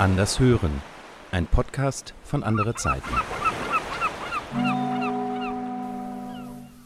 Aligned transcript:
Anders 0.00 0.40
hören, 0.40 0.80
ein 1.30 1.46
Podcast 1.46 2.14
von 2.24 2.42
andere 2.42 2.74
Zeiten. 2.74 3.14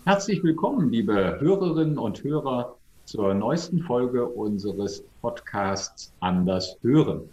Herzlich 0.04 0.42
willkommen, 0.42 0.90
liebe 0.90 1.38
Hörerinnen 1.38 1.96
und 1.96 2.24
Hörer, 2.24 2.76
zur 3.04 3.32
neuesten 3.34 3.84
Folge 3.84 4.26
unseres 4.26 5.04
Podcasts 5.22 6.12
Anders 6.18 6.76
hören. 6.82 7.30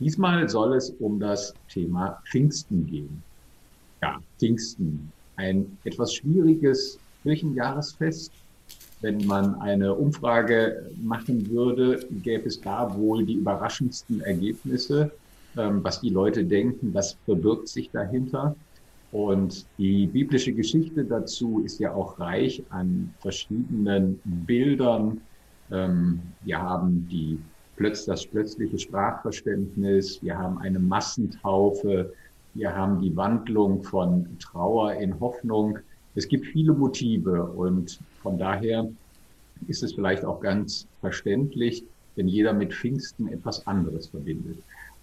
Diesmal 0.00 0.48
soll 0.48 0.76
es 0.76 0.88
um 0.98 1.20
das 1.20 1.52
Thema 1.68 2.22
Pfingsten 2.30 2.86
gehen. 2.86 3.22
Ja, 4.00 4.18
Pfingsten, 4.38 5.12
ein 5.36 5.76
etwas 5.84 6.14
schwieriges 6.14 6.98
Kirchenjahresfest, 7.22 8.32
wenn 9.02 9.26
man 9.26 9.60
eine 9.60 9.94
Umfrage 9.94 10.90
machen 11.02 11.50
würde, 11.50 12.06
gäbe 12.22 12.48
es 12.48 12.60
da 12.60 12.96
wohl 12.96 13.26
die 13.26 13.34
überraschendsten 13.34 14.22
Ergebnisse, 14.22 15.10
ähm, 15.56 15.82
was 15.82 16.00
die 16.00 16.10
Leute 16.10 16.44
denken, 16.44 16.94
was 16.94 17.16
verbirgt 17.26 17.68
sich 17.68 17.90
dahinter. 17.90 18.54
Und 19.10 19.66
die 19.76 20.06
biblische 20.06 20.52
Geschichte 20.52 21.04
dazu 21.04 21.60
ist 21.64 21.78
ja 21.80 21.92
auch 21.92 22.18
reich 22.18 22.62
an 22.70 23.12
verschiedenen 23.20 24.18
Bildern. 24.24 25.20
Ähm, 25.70 26.20
wir 26.44 26.62
haben 26.62 27.06
die, 27.10 27.38
das 28.06 28.24
plötzliche 28.26 28.78
Sprachverständnis, 28.78 30.22
wir 30.22 30.38
haben 30.38 30.58
eine 30.58 30.78
Massentaufe, 30.78 32.12
wir 32.54 32.74
haben 32.74 33.00
die 33.00 33.14
Wandlung 33.16 33.82
von 33.82 34.26
Trauer 34.38 34.94
in 34.94 35.18
Hoffnung. 35.18 35.78
Es 36.14 36.28
gibt 36.28 36.46
viele 36.46 36.72
Motive 36.72 37.42
und 37.42 37.98
von 38.22 38.38
daher 38.38 38.88
ist 39.68 39.82
es 39.82 39.94
vielleicht 39.94 40.24
auch 40.24 40.40
ganz 40.40 40.86
verständlich, 41.00 41.84
wenn 42.16 42.28
jeder 42.28 42.52
mit 42.52 42.74
Pfingsten 42.74 43.28
etwas 43.28 43.66
anderes 43.66 44.08
verbindet. 44.08 44.58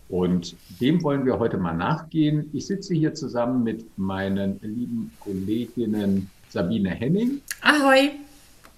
Und 0.09 0.55
dem 0.81 1.03
wollen 1.03 1.25
wir 1.25 1.37
heute 1.37 1.57
mal 1.57 1.73
nachgehen. 1.73 2.49
Ich 2.51 2.65
sitze 2.65 2.95
hier 2.95 3.13
zusammen 3.13 3.63
mit 3.63 3.85
meinen 3.97 4.59
lieben 4.61 5.11
Kolleginnen 5.19 6.29
Sabine 6.49 6.89
Henning. 6.89 7.41
Ahoi. 7.61 8.11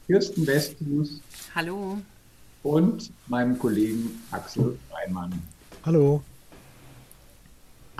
Kirsten 0.07 0.45
Westhus. 0.45 1.21
Hallo. 1.55 1.97
Und 2.63 3.11
meinem 3.27 3.57
Kollegen 3.57 4.21
Axel 4.31 4.77
Reimann. 4.91 5.31
Hallo. 5.85 6.21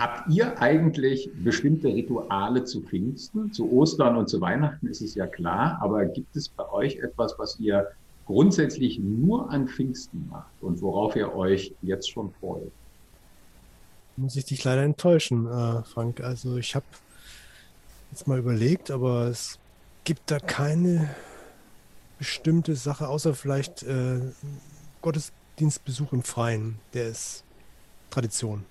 Habt 0.02 0.28
ihr 0.30 0.60
eigentlich 0.60 1.30
bestimmte 1.44 1.86
Rituale 1.86 2.64
zu 2.64 2.80
Pfingsten? 2.80 3.52
Zu 3.52 3.70
Ostern 3.70 4.16
und 4.16 4.28
zu 4.28 4.40
Weihnachten 4.40 4.88
ist 4.88 5.00
es 5.00 5.14
ja 5.14 5.28
klar, 5.28 5.78
aber 5.80 6.06
gibt 6.06 6.34
es 6.34 6.48
bei 6.48 6.68
euch 6.72 6.96
etwas, 6.96 7.38
was 7.38 7.60
ihr 7.60 7.88
grundsätzlich 8.26 8.98
nur 8.98 9.48
an 9.52 9.68
Pfingsten 9.68 10.28
macht 10.28 10.60
und 10.60 10.82
worauf 10.82 11.14
ihr 11.14 11.32
euch 11.32 11.72
jetzt 11.82 12.10
schon 12.10 12.32
freut? 12.40 12.72
Muss 14.16 14.34
ich 14.34 14.44
dich 14.44 14.64
leider 14.64 14.82
enttäuschen, 14.82 15.46
äh, 15.46 15.84
Frank. 15.84 16.20
Also 16.20 16.56
ich 16.56 16.74
habe 16.74 16.86
jetzt 18.10 18.26
mal 18.26 18.40
überlegt, 18.40 18.90
aber 18.90 19.28
es 19.28 19.60
gibt 20.02 20.32
da 20.32 20.40
keine 20.40 21.14
bestimmte 22.18 22.74
Sache, 22.74 23.06
außer 23.06 23.34
vielleicht 23.34 23.84
äh, 23.84 24.18
Gottesdienstbesuch 25.00 26.12
im 26.12 26.24
Freien. 26.24 26.80
Der 26.92 27.06
ist 27.06 27.44
Tradition. 28.10 28.64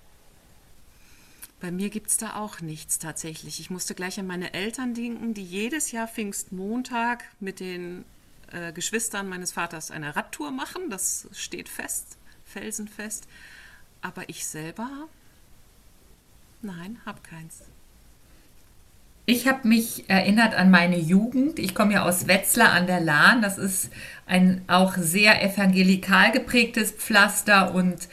Bei 1.62 1.70
mir 1.70 1.90
gibt 1.90 2.08
es 2.08 2.16
da 2.16 2.34
auch 2.34 2.60
nichts 2.60 2.98
tatsächlich. 2.98 3.60
Ich 3.60 3.70
musste 3.70 3.94
gleich 3.94 4.18
an 4.18 4.26
meine 4.26 4.52
Eltern 4.52 4.94
denken, 4.94 5.32
die 5.32 5.44
jedes 5.44 5.92
Jahr 5.92 6.08
Pfingstmontag 6.08 7.22
mit 7.38 7.60
den 7.60 8.04
äh, 8.50 8.72
Geschwistern 8.72 9.28
meines 9.28 9.52
Vaters 9.52 9.92
eine 9.92 10.16
Radtour 10.16 10.50
machen. 10.50 10.90
Das 10.90 11.28
steht 11.32 11.68
fest, 11.68 12.18
felsenfest. 12.44 13.28
Aber 14.00 14.28
ich 14.28 14.44
selber, 14.44 14.90
nein, 16.62 16.98
habe 17.06 17.20
keins. 17.22 17.60
Ich 19.24 19.46
habe 19.46 19.68
mich 19.68 20.10
erinnert 20.10 20.56
an 20.56 20.72
meine 20.72 20.98
Jugend. 20.98 21.60
Ich 21.60 21.76
komme 21.76 21.92
ja 21.92 22.02
aus 22.02 22.26
Wetzlar 22.26 22.72
an 22.72 22.88
der 22.88 23.00
Lahn. 23.00 23.40
Das 23.40 23.56
ist 23.58 23.92
ein 24.26 24.64
auch 24.66 24.96
sehr 24.96 25.40
evangelikal 25.44 26.32
geprägtes 26.32 26.90
Pflaster 26.90 27.72
und 27.72 28.08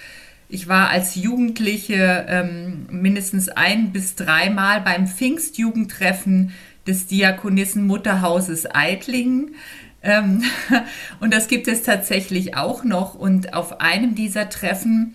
ich 0.49 0.67
war 0.67 0.89
als 0.89 1.13
Jugendliche 1.13 2.25
ähm, 2.27 2.87
mindestens 2.89 3.49
ein 3.49 3.91
bis 3.91 4.15
dreimal 4.15 4.81
beim 4.81 5.07
Pfingstjugendtreffen 5.07 6.53
des 6.87 7.05
Diakonissen 7.05 7.85
Mutterhauses 7.85 8.65
Eitlingen. 8.73 9.53
Ähm, 10.01 10.43
und 11.19 11.33
das 11.35 11.47
gibt 11.47 11.67
es 11.67 11.83
tatsächlich 11.83 12.57
auch 12.57 12.83
noch. 12.83 13.13
Und 13.13 13.53
auf 13.53 13.79
einem 13.79 14.15
dieser 14.15 14.49
Treffen 14.49 15.13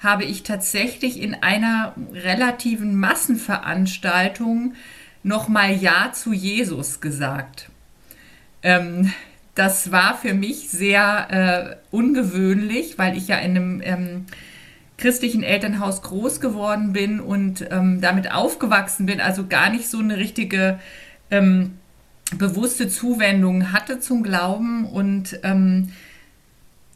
habe 0.00 0.24
ich 0.24 0.42
tatsächlich 0.42 1.18
in 1.18 1.34
einer 1.34 1.94
relativen 2.12 2.94
Massenveranstaltung 2.94 4.74
nochmal 5.22 5.74
Ja 5.74 6.12
zu 6.12 6.34
Jesus 6.34 7.00
gesagt. 7.00 7.70
Ähm, 8.62 9.10
das 9.54 9.92
war 9.92 10.18
für 10.18 10.34
mich 10.34 10.68
sehr 10.68 11.30
äh, 11.30 11.76
ungewöhnlich, 11.90 12.98
weil 12.98 13.16
ich 13.16 13.28
ja 13.28 13.38
in 13.38 13.56
einem 13.56 13.82
ähm, 13.82 14.26
christlichen 15.04 15.42
Elternhaus 15.42 16.00
groß 16.00 16.40
geworden 16.40 16.94
bin 16.94 17.20
und 17.20 17.68
ähm, 17.70 18.00
damit 18.00 18.32
aufgewachsen 18.32 19.04
bin, 19.04 19.20
also 19.20 19.46
gar 19.46 19.68
nicht 19.68 19.86
so 19.86 19.98
eine 19.98 20.16
richtige 20.16 20.78
ähm, 21.30 21.72
bewusste 22.38 22.88
Zuwendung 22.88 23.70
hatte 23.70 24.00
zum 24.00 24.22
Glauben 24.22 24.86
und 24.86 25.38
ähm, 25.42 25.92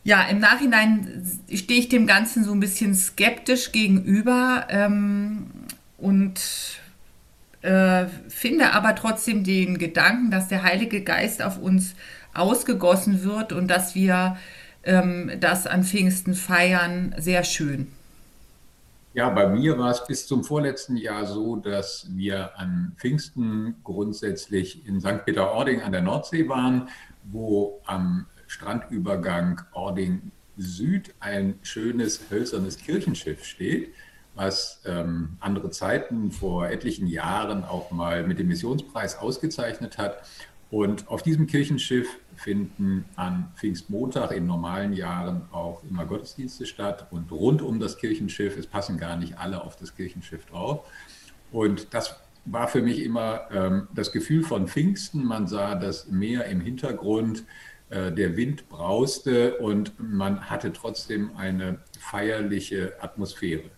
ja, 0.05 0.23
im 0.23 0.39
Nachhinein 0.39 1.23
stehe 1.53 1.81
ich 1.81 1.91
dem 1.91 2.07
Ganzen 2.07 2.45
so 2.45 2.53
ein 2.53 2.61
bisschen 2.61 2.95
skeptisch 2.95 3.73
gegenüber 3.73 4.69
ähm, 4.71 5.49
und 5.99 6.41
äh, 7.61 8.07
finde 8.31 8.73
aber 8.73 8.95
trotzdem 8.95 9.45
den 9.45 9.77
Gedanken, 9.77 10.31
dass 10.31 10.49
der 10.49 10.63
Heilige 10.63 11.03
Geist 11.03 11.43
auf 11.43 11.59
uns 11.59 11.95
ausgegossen 12.33 13.23
wird 13.23 13.53
und 13.53 13.69
dass 13.69 13.95
wir 13.95 14.39
ähm, 14.85 15.31
das 15.41 15.67
an 15.67 15.85
Pfingsten 15.85 16.33
feiern, 16.33 17.15
sehr 17.19 17.45
schön. 17.45 17.89
Ja, 19.19 19.31
bei 19.31 19.49
mir 19.49 19.77
war 19.77 19.91
es 19.91 20.07
bis 20.07 20.29
zum 20.29 20.45
vorletzten 20.45 20.97
Jahr 20.97 21.27
so, 21.27 21.57
dass 21.57 22.07
wir 22.11 22.57
an 22.57 22.93
Pfingsten 22.99 23.75
grundsätzlich 23.83 24.87
in 24.87 25.01
St. 25.01 25.25
Peter-Ording 25.25 25.83
an 25.83 25.91
der 25.91 26.03
Nordsee 26.03 26.49
waren, 26.49 26.89
wo 27.25 27.81
am 27.85 28.27
Strandübergang 28.47 29.61
Ording 29.73 30.31
Süd 30.57 31.17
ein 31.19 31.59
schönes 31.63 32.31
hölzernes 32.31 32.79
Kirchenschiff 32.79 33.45
steht, 33.45 33.93
was 34.37 34.83
ähm, 34.87 35.31
andere 35.41 35.71
Zeiten 35.71 36.31
vor 36.31 36.69
etlichen 36.69 37.09
Jahren 37.09 37.65
auch 37.65 37.91
mal 37.91 38.25
mit 38.25 38.39
dem 38.39 38.47
Missionspreis 38.47 39.19
ausgezeichnet 39.19 39.99
hat. 39.99 40.23
Und 40.71 41.09
auf 41.09 41.23
diesem 41.23 41.47
Kirchenschiff 41.47 42.19
finden 42.37 43.05
an 43.17 43.53
Pfingstmontag 43.57 44.33
in 44.33 44.47
normalen 44.47 44.93
Jahren 44.93 45.43
auch 45.51 45.83
immer 45.89 46.05
Gottesdienste 46.05 46.67
statt 46.67 47.07
und 47.11 47.33
rund 47.33 47.63
um 47.63 47.81
das 47.81 47.97
Kirchenschiff, 47.97 48.57
es 48.57 48.67
passen 48.67 48.99
gar 48.99 49.17
nicht 49.17 49.39
alle 49.39 49.65
auf 49.65 49.77
das 49.77 49.97
Kirchenschiff 49.97 50.45
drauf. 50.47 50.87
Und 51.51 51.95
das 51.95 52.21
war 52.45 52.69
für 52.69 52.83
mich 52.83 53.03
immer 53.03 53.51
ähm, 53.51 53.89
das 53.95 54.13
Gefühl 54.13 54.43
von 54.43 54.69
Pfingsten. 54.69 55.25
Man 55.25 55.47
sah 55.47 55.75
das 55.75 56.09
Meer 56.09 56.47
im 56.47 56.61
Hintergrund, 56.61 57.45
äh, 57.91 58.13
der 58.13 58.37
Wind 58.37 58.69
brauste 58.69 59.57
und 59.59 59.93
man 59.99 60.51
hatte 60.51 60.73
trotzdem 60.73 61.37
eine 61.37 61.79
feierliche 61.99 62.93
Atmosphäre. 63.01 63.71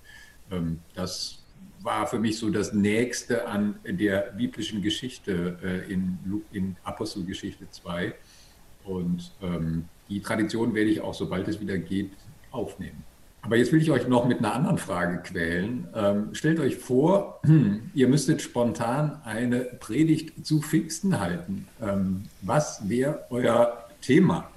Ähm, 0.51 0.81
das 0.95 1.40
war 1.83 2.07
für 2.07 2.19
mich 2.19 2.39
so 2.39 2.51
das 2.51 2.73
Nächste 2.73 3.47
an 3.47 3.79
der 3.85 4.33
biblischen 4.37 4.83
Geschichte 4.83 5.59
äh, 5.63 5.93
in, 5.93 6.19
in 6.53 6.77
Apostelgeschichte 6.85 7.71
2. 7.71 8.15
Und 8.85 9.33
ähm, 9.43 9.85
die 10.09 10.21
Tradition 10.21 10.75
werde 10.75 10.91
ich 10.91 11.01
auch, 11.01 11.15
sobald 11.15 11.49
es 11.49 11.61
wieder 11.61 11.79
geht, 11.79 12.11
aufnehmen. 12.51 13.05
Aber 13.43 13.57
jetzt 13.57 13.73
will 13.73 13.81
ich 13.81 13.91
euch 13.91 14.07
noch 14.07 14.27
mit 14.27 14.41
einer 14.41 14.55
anderen 14.55 14.77
Frage 14.77 15.23
quälen. 15.23 15.89
Ähm, 15.95 16.35
stellt 16.35 16.61
euch 16.61 16.77
vor, 16.77 17.41
ihr 17.95 18.09
müsstet 18.09 18.43
spontan 18.43 19.21
eine 19.25 19.61
Predigt 19.61 20.47
zu 20.47 20.61
Pfingsten 20.61 21.21
halten. 21.21 21.67
Ähm, 21.81 22.25
was 22.43 22.89
wäre 22.89 23.25
euer 23.31 23.87
Thema? 24.03 24.51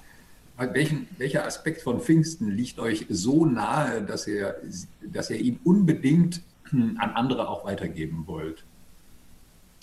Welchen, 0.57 1.07
welcher 1.17 1.45
Aspekt 1.45 1.81
von 1.81 1.99
Pfingsten 1.99 2.51
liegt 2.51 2.79
euch 2.79 3.05
so 3.09 3.45
nahe, 3.45 4.01
dass 4.03 4.27
ihr, 4.27 4.55
dass 5.01 5.29
ihr 5.29 5.37
ihn 5.37 5.59
unbedingt 5.63 6.41
an 6.73 7.11
andere 7.15 7.47
auch 7.47 7.65
weitergeben 7.65 8.23
wollt? 8.25 8.65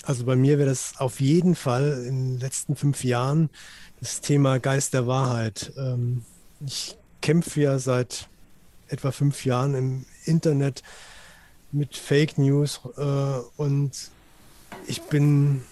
Also 0.05 0.25
bei 0.25 0.37
mir 0.37 0.59
wäre 0.59 0.69
das 0.69 0.95
auf 0.99 1.21
jeden 1.21 1.55
Fall 1.55 2.05
in 2.07 2.33
den 2.33 2.41
letzten 2.41 2.75
fünf 2.75 3.05
Jahren 3.05 3.51
das 4.01 4.21
Thema 4.21 4.59
Geist 4.59 4.95
der 4.95 5.07
Wahrheit. 5.07 5.73
Ähm, 5.77 6.25
ich 6.65 6.97
kämpfe 7.21 7.61
ja 7.61 7.79
seit 7.79 8.29
etwa 8.89 9.13
fünf 9.13 9.45
Jahren 9.45 9.75
im 9.75 10.07
Internet 10.25 10.83
mit 11.71 11.97
Fake 11.97 12.39
News 12.39 12.81
äh, 12.97 13.41
und 13.57 14.11
ich 14.87 15.03
bin 15.03 15.63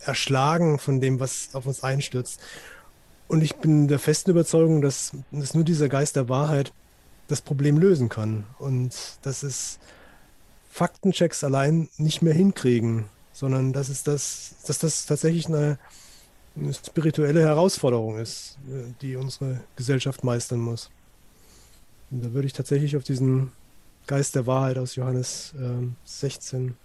erschlagen 0.00 0.78
von 0.78 1.00
dem, 1.00 1.20
was 1.20 1.54
auf 1.54 1.66
uns 1.66 1.82
einstürzt. 1.82 2.40
Und 3.28 3.42
ich 3.42 3.56
bin 3.56 3.86
der 3.86 3.98
festen 3.98 4.30
Überzeugung, 4.32 4.82
dass, 4.82 5.12
dass 5.30 5.54
nur 5.54 5.64
dieser 5.64 5.88
Geist 5.88 6.16
der 6.16 6.28
Wahrheit 6.28 6.72
das 7.28 7.40
Problem 7.40 7.78
lösen 7.78 8.08
kann. 8.08 8.44
Und 8.58 8.92
dass 9.22 9.42
es 9.44 9.78
Faktenchecks 10.70 11.44
allein 11.44 11.88
nicht 11.98 12.22
mehr 12.22 12.32
hinkriegen, 12.32 13.06
sondern 13.32 13.72
dass, 13.72 13.88
es 13.88 14.04
das, 14.04 14.54
dass 14.66 14.78
das 14.78 15.04
tatsächlich 15.04 15.46
eine, 15.46 15.78
eine 16.56 16.72
spirituelle 16.72 17.42
Herausforderung 17.42 18.18
ist, 18.18 18.56
die 19.02 19.16
unsere 19.16 19.60
Gesellschaft 19.76 20.24
meistern 20.24 20.60
muss. 20.60 20.90
Und 22.10 22.24
da 22.24 22.32
würde 22.32 22.46
ich 22.46 22.52
tatsächlich 22.52 22.96
auf 22.96 23.04
diesen 23.04 23.52
Geist 24.06 24.34
der 24.34 24.46
Wahrheit 24.46 24.78
aus 24.78 24.96
Johannes 24.96 25.54
äh, 25.58 25.86
16 26.04 26.76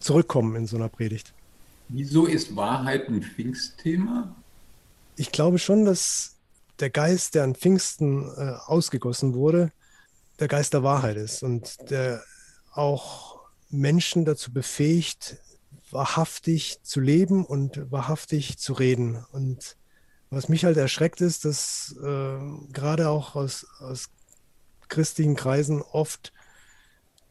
zurückkommen 0.00 0.56
in 0.56 0.66
so 0.66 0.76
einer 0.76 0.88
Predigt. 0.88 1.32
Wieso 1.88 2.26
ist 2.26 2.56
Wahrheit 2.56 3.08
ein 3.08 3.22
Pfingstthema? 3.22 4.34
Ich 5.16 5.32
glaube 5.32 5.58
schon, 5.58 5.84
dass 5.84 6.36
der 6.78 6.90
Geist, 6.90 7.34
der 7.34 7.44
an 7.44 7.54
Pfingsten 7.54 8.30
äh, 8.36 8.54
ausgegossen 8.66 9.34
wurde, 9.34 9.72
der 10.38 10.48
Geist 10.48 10.72
der 10.72 10.82
Wahrheit 10.82 11.16
ist 11.16 11.42
und 11.42 11.90
der 11.90 12.22
auch 12.70 13.40
Menschen 13.68 14.24
dazu 14.24 14.52
befähigt, 14.52 15.38
wahrhaftig 15.90 16.82
zu 16.82 17.00
leben 17.00 17.44
und 17.44 17.90
wahrhaftig 17.90 18.58
zu 18.58 18.72
reden. 18.72 19.24
Und 19.32 19.76
was 20.30 20.48
mich 20.48 20.64
halt 20.64 20.76
erschreckt 20.76 21.20
ist, 21.20 21.44
dass 21.44 21.96
äh, 22.02 22.38
gerade 22.72 23.08
auch 23.08 23.34
aus, 23.34 23.66
aus 23.80 24.10
christlichen 24.88 25.36
Kreisen 25.36 25.82
oft 25.82 26.32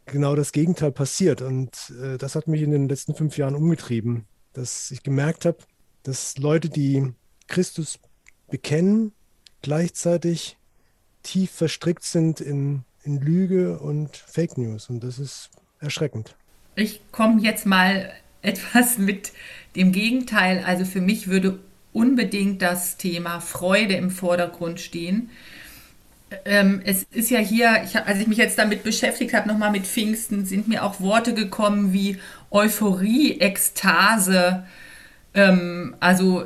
genau 0.05 0.35
das 0.35 0.51
Gegenteil 0.51 0.91
passiert. 0.91 1.41
Und 1.41 1.93
äh, 2.01 2.17
das 2.17 2.35
hat 2.35 2.47
mich 2.47 2.61
in 2.61 2.71
den 2.71 2.89
letzten 2.89 3.15
fünf 3.15 3.37
Jahren 3.37 3.55
umgetrieben, 3.55 4.25
dass 4.53 4.91
ich 4.91 5.03
gemerkt 5.03 5.45
habe, 5.45 5.57
dass 6.03 6.37
Leute, 6.37 6.69
die 6.69 7.13
Christus 7.47 7.99
bekennen, 8.49 9.13
gleichzeitig 9.61 10.57
tief 11.23 11.51
verstrickt 11.51 12.03
sind 12.03 12.41
in, 12.41 12.83
in 13.09 13.21
Lüge 13.21 13.79
und 13.79 14.15
Fake 14.15 14.57
News. 14.57 14.89
Und 14.89 15.03
das 15.03 15.17
ist 15.17 15.49
erschreckend. 15.79 16.35
Ich 16.75 17.01
komme 17.11 17.41
jetzt 17.41 17.65
mal 17.65 18.11
etwas 18.41 18.97
mit 18.97 19.31
dem 19.75 19.91
Gegenteil. 19.91 20.63
Also 20.65 20.85
für 20.85 21.01
mich 21.01 21.27
würde 21.27 21.59
unbedingt 21.91 22.61
das 22.61 22.97
Thema 22.97 23.39
Freude 23.39 23.95
im 23.95 24.11
Vordergrund 24.11 24.79
stehen. 24.79 25.31
Ähm, 26.45 26.81
es 26.85 27.03
ist 27.11 27.31
ja 27.31 27.39
hier, 27.39 27.81
ich, 27.83 27.97
als 27.97 28.19
ich 28.19 28.27
mich 28.27 28.37
jetzt 28.37 28.59
damit 28.59 28.83
beschäftigt 28.83 29.33
habe, 29.33 29.47
nochmal 29.47 29.71
mit 29.71 29.87
Pfingsten, 29.87 30.45
sind 30.45 30.67
mir 30.67 30.85
auch 30.85 31.01
Worte 31.01 31.33
gekommen 31.33 31.91
wie 31.91 32.19
Euphorie, 32.51 33.39
Ekstase. 33.39 34.63
Ähm, 35.33 35.95
also 35.99 36.45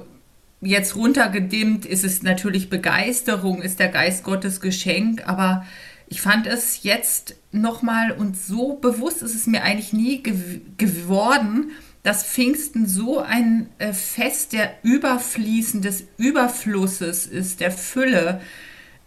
jetzt 0.62 0.96
runtergedimmt 0.96 1.86
ist 1.86 2.06
es 2.06 2.24
natürlich 2.24 2.70
Begeisterung, 2.70 3.62
ist 3.62 3.80
der 3.80 3.90
Geist 3.90 4.24
Gottes 4.24 4.62
Geschenk, 4.62 5.28
aber 5.28 5.66
ich 6.14 6.22
fand 6.22 6.46
es 6.46 6.84
jetzt 6.84 7.38
nochmal 7.52 8.12
und 8.12 8.38
so 8.38 8.74
bewusst 8.74 9.24
ist 9.24 9.34
es 9.34 9.48
mir 9.48 9.64
eigentlich 9.64 9.94
nie 9.94 10.22
gew 10.22 10.60
geworden, 10.78 11.72
dass 12.04 12.24
Pfingsten 12.24 12.86
so 12.86 13.18
ein 13.18 13.68
äh, 13.80 13.94
Fest 13.94 14.54
der 14.54 14.76
Überfließen, 14.84 15.82
des 15.82 16.04
Überflusses 16.18 17.26
ist, 17.26 17.62
der 17.62 17.72
Fülle 17.72 18.42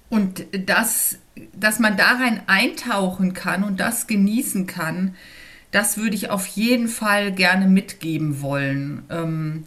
und 0.08 0.46
das, 0.66 1.18
dass 1.52 1.78
man 1.78 1.96
darin 1.96 2.40
eintauchen 2.48 3.34
kann 3.34 3.62
und 3.62 3.78
das 3.78 4.08
genießen 4.08 4.66
kann, 4.66 5.14
das 5.70 5.98
würde 5.98 6.16
ich 6.16 6.30
auf 6.30 6.48
jeden 6.48 6.88
Fall 6.88 7.30
gerne 7.30 7.68
mitgeben 7.68 8.42
wollen. 8.42 9.04
Ähm, 9.10 9.64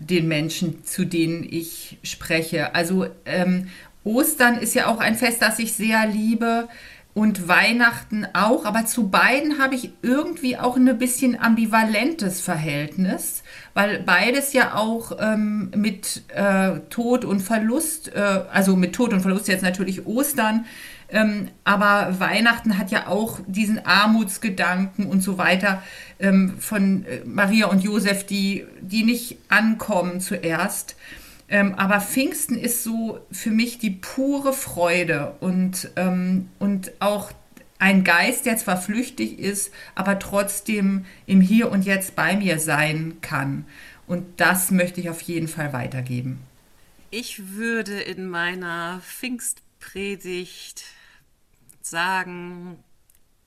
den 0.00 0.28
Menschen, 0.28 0.84
zu 0.84 1.04
denen 1.04 1.42
ich 1.42 1.98
spreche. 2.02 2.74
Also 2.74 3.08
ähm, 3.26 3.68
Ostern 4.08 4.56
ist 4.56 4.74
ja 4.74 4.86
auch 4.86 5.00
ein 5.00 5.16
Fest, 5.16 5.42
das 5.42 5.58
ich 5.58 5.74
sehr 5.74 6.06
liebe 6.06 6.68
und 7.12 7.48
Weihnachten 7.48 8.26
auch, 8.32 8.64
aber 8.64 8.86
zu 8.86 9.08
beiden 9.08 9.58
habe 9.58 9.74
ich 9.74 9.90
irgendwie 10.02 10.56
auch 10.56 10.76
ein 10.76 10.98
bisschen 10.98 11.38
ambivalentes 11.38 12.40
Verhältnis, 12.40 13.42
weil 13.74 13.98
beides 14.00 14.52
ja 14.52 14.76
auch 14.76 15.12
ähm, 15.20 15.70
mit 15.76 16.22
äh, 16.28 16.78
Tod 16.90 17.24
und 17.24 17.40
Verlust, 17.40 18.14
äh, 18.14 18.20
also 18.52 18.76
mit 18.76 18.94
Tod 18.94 19.12
und 19.12 19.20
Verlust 19.20 19.48
jetzt 19.48 19.62
natürlich 19.62 20.06
Ostern, 20.06 20.64
ähm, 21.10 21.48
aber 21.64 22.20
Weihnachten 22.20 22.78
hat 22.78 22.90
ja 22.90 23.08
auch 23.08 23.40
diesen 23.46 23.84
Armutsgedanken 23.84 25.06
und 25.06 25.22
so 25.22 25.38
weiter 25.38 25.82
ähm, 26.20 26.54
von 26.58 27.04
äh, 27.04 27.20
Maria 27.24 27.66
und 27.66 27.82
Josef, 27.82 28.24
die, 28.24 28.64
die 28.80 29.02
nicht 29.02 29.38
ankommen 29.48 30.20
zuerst. 30.20 30.96
Ähm, 31.48 31.74
aber 31.74 32.00
Pfingsten 32.00 32.58
ist 32.58 32.82
so 32.82 33.20
für 33.30 33.50
mich 33.50 33.78
die 33.78 33.90
pure 33.90 34.52
Freude 34.52 35.34
und, 35.40 35.90
ähm, 35.96 36.48
und 36.58 36.92
auch 37.00 37.32
ein 37.78 38.04
Geist, 38.04 38.46
der 38.46 38.56
zwar 38.56 38.76
flüchtig 38.76 39.38
ist, 39.38 39.72
aber 39.94 40.18
trotzdem 40.18 41.06
im 41.26 41.40
Hier 41.40 41.70
und 41.70 41.84
Jetzt 41.84 42.16
bei 42.16 42.36
mir 42.36 42.58
sein 42.58 43.18
kann. 43.20 43.64
Und 44.06 44.40
das 44.40 44.70
möchte 44.70 45.00
ich 45.00 45.10
auf 45.10 45.20
jeden 45.22 45.48
Fall 45.48 45.72
weitergeben. 45.72 46.40
Ich 47.10 47.54
würde 47.54 48.00
in 48.00 48.28
meiner 48.28 49.00
Pfingstpredigt 49.00 50.84
sagen, 51.80 52.78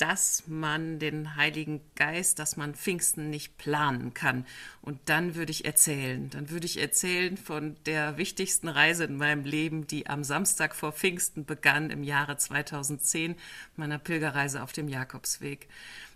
dass 0.02 0.48
man 0.48 0.98
den 0.98 1.36
Heiligen 1.36 1.80
Geist, 1.96 2.40
dass 2.40 2.58
man 2.58 2.74
Pfingsten 2.74 3.30
nicht 3.30 3.60
planen 3.60 4.16
kann. 4.16 4.48
Und 4.82 4.98
dann 5.06 5.36
würde 5.36 5.52
ich 5.52 5.66
erzählen. 5.66 6.28
Dann 6.32 6.50
würde 6.50 6.66
ich 6.66 6.82
erzählen 6.82 7.38
von 7.38 7.76
der 7.86 8.18
wichtigsten 8.18 8.68
Reise 8.68 9.04
in 9.04 9.18
meinem 9.18 9.46
Leben, 9.46 9.86
die 9.86 10.08
am 10.08 10.24
Samstag 10.24 10.76
vor 10.76 10.92
Pfingsten 10.92 11.46
begann 11.46 11.92
im 11.92 12.02
Jahre 12.04 12.36
2010, 12.36 13.36
meiner 13.76 14.00
Pilgerreise 14.00 14.64
auf 14.64 14.72
dem 14.72 14.88
Jakobsweg. 14.88 15.68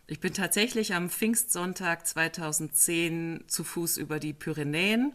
Ich 0.07 0.19
bin 0.19 0.33
tatsächlich 0.33 0.95
am 0.95 1.11
Pfingstsonntag 1.11 2.07
2010 2.07 3.43
zu 3.45 3.63
Fuß 3.63 3.97
über 3.97 4.19
die 4.19 4.33
Pyrenäen 4.33 5.13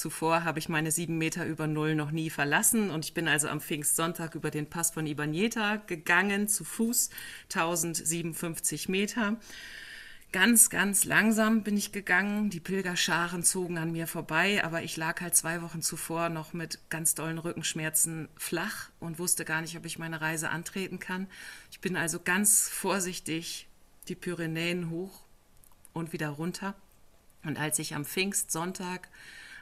Zuvor 0.00 0.44
habe 0.44 0.58
ich 0.58 0.70
meine 0.70 0.90
sieben 0.90 1.18
Meter 1.18 1.44
über 1.44 1.66
Null 1.66 1.94
noch 1.94 2.10
nie 2.10 2.30
verlassen 2.30 2.90
und 2.90 3.04
ich 3.04 3.12
bin 3.12 3.28
also 3.28 3.48
am 3.48 3.60
Pfingstsonntag 3.60 4.34
über 4.34 4.50
den 4.50 4.66
Pass 4.66 4.92
von 4.92 5.06
Ibaneta 5.06 5.76
gegangen, 5.76 6.48
zu 6.48 6.64
Fuß, 6.64 7.10
1057 7.54 8.88
Meter. 8.88 9.36
Ganz, 10.32 10.70
ganz 10.70 11.04
langsam 11.04 11.64
bin 11.64 11.76
ich 11.76 11.92
gegangen. 11.92 12.48
Die 12.48 12.60
Pilgerscharen 12.60 13.42
zogen 13.42 13.76
an 13.76 13.92
mir 13.92 14.06
vorbei, 14.06 14.64
aber 14.64 14.82
ich 14.82 14.96
lag 14.96 15.20
halt 15.20 15.36
zwei 15.36 15.60
Wochen 15.60 15.82
zuvor 15.82 16.30
noch 16.30 16.54
mit 16.54 16.78
ganz 16.88 17.14
dollen 17.14 17.38
Rückenschmerzen 17.38 18.30
flach 18.36 18.88
und 19.00 19.18
wusste 19.18 19.44
gar 19.44 19.60
nicht, 19.60 19.76
ob 19.76 19.84
ich 19.84 19.98
meine 19.98 20.22
Reise 20.22 20.48
antreten 20.48 20.98
kann. 20.98 21.26
Ich 21.70 21.80
bin 21.80 21.96
also 21.96 22.20
ganz 22.20 22.70
vorsichtig 22.70 23.68
die 24.08 24.14
Pyrenäen 24.14 24.88
hoch 24.88 25.24
und 25.92 26.14
wieder 26.14 26.30
runter. 26.30 26.74
Und 27.44 27.58
als 27.58 27.78
ich 27.78 27.94
am 27.94 28.06
Pfingstsonntag 28.06 29.10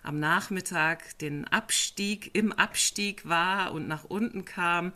am 0.03 0.19
Nachmittag 0.19 1.19
den 1.19 1.47
Abstieg, 1.47 2.35
im 2.35 2.53
Abstieg 2.53 3.29
war 3.29 3.73
und 3.73 3.89
nach 3.89 4.05
unten 4.05 4.45
kam, 4.45 4.93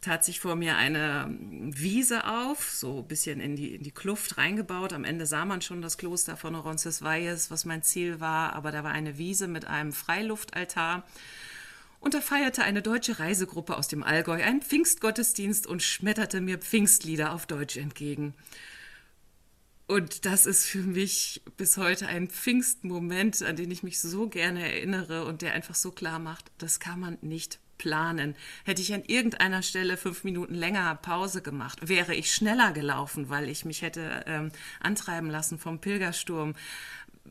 tat 0.00 0.24
sich 0.24 0.40
vor 0.40 0.56
mir 0.56 0.76
eine 0.76 1.34
Wiese 1.40 2.26
auf, 2.26 2.70
so 2.70 3.00
ein 3.00 3.08
bisschen 3.08 3.40
in 3.40 3.56
die, 3.56 3.74
in 3.74 3.82
die 3.82 3.90
Kluft 3.90 4.38
reingebaut. 4.38 4.92
Am 4.92 5.04
Ende 5.04 5.26
sah 5.26 5.44
man 5.44 5.60
schon 5.60 5.82
das 5.82 5.98
Kloster 5.98 6.36
von 6.36 6.54
Roncesvalles, 6.54 7.50
was 7.50 7.64
mein 7.64 7.82
Ziel 7.82 8.20
war, 8.20 8.52
aber 8.54 8.70
da 8.70 8.84
war 8.84 8.92
eine 8.92 9.18
Wiese 9.18 9.48
mit 9.48 9.66
einem 9.66 9.92
Freiluftaltar. 9.92 11.04
Und 12.00 12.14
da 12.14 12.20
feierte 12.20 12.62
eine 12.62 12.80
deutsche 12.80 13.18
Reisegruppe 13.18 13.76
aus 13.76 13.88
dem 13.88 14.04
Allgäu 14.04 14.40
einen 14.42 14.62
Pfingstgottesdienst 14.62 15.66
und 15.66 15.82
schmetterte 15.82 16.40
mir 16.40 16.58
Pfingstlieder 16.58 17.32
auf 17.32 17.46
Deutsch 17.46 17.76
entgegen. 17.76 18.34
Und 19.88 20.26
das 20.26 20.44
ist 20.44 20.66
für 20.66 20.82
mich 20.82 21.40
bis 21.56 21.78
heute 21.78 22.08
ein 22.08 22.28
Pfingstmoment, 22.28 23.42
an 23.42 23.56
den 23.56 23.70
ich 23.70 23.82
mich 23.82 24.00
so 24.00 24.28
gerne 24.28 24.62
erinnere 24.62 25.24
und 25.24 25.40
der 25.40 25.54
einfach 25.54 25.74
so 25.74 25.90
klar 25.92 26.18
macht, 26.18 26.52
das 26.58 26.78
kann 26.78 27.00
man 27.00 27.16
nicht 27.22 27.58
planen. 27.78 28.36
Hätte 28.64 28.82
ich 28.82 28.92
an 28.92 29.02
irgendeiner 29.06 29.62
Stelle 29.62 29.96
fünf 29.96 30.24
Minuten 30.24 30.54
länger 30.54 30.94
Pause 30.96 31.40
gemacht, 31.40 31.88
wäre 31.88 32.14
ich 32.14 32.34
schneller 32.34 32.72
gelaufen, 32.72 33.30
weil 33.30 33.48
ich 33.48 33.64
mich 33.64 33.80
hätte 33.80 34.24
ähm, 34.26 34.52
antreiben 34.78 35.30
lassen 35.30 35.58
vom 35.58 35.80
Pilgersturm. 35.80 36.54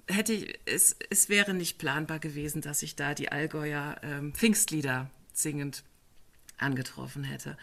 Hätte 0.07 0.33
ich, 0.33 0.59
es, 0.65 0.95
es 1.11 1.29
wäre 1.29 1.53
nicht 1.53 1.77
planbar 1.77 2.17
gewesen, 2.17 2.61
dass 2.61 2.81
ich 2.81 2.95
da 2.95 3.13
die 3.13 3.31
Allgäuer 3.31 3.97
ähm, 4.01 4.33
Pfingstlieder 4.33 5.11
singend 5.31 5.83
angetroffen 6.57 7.23
hätte. 7.23 7.55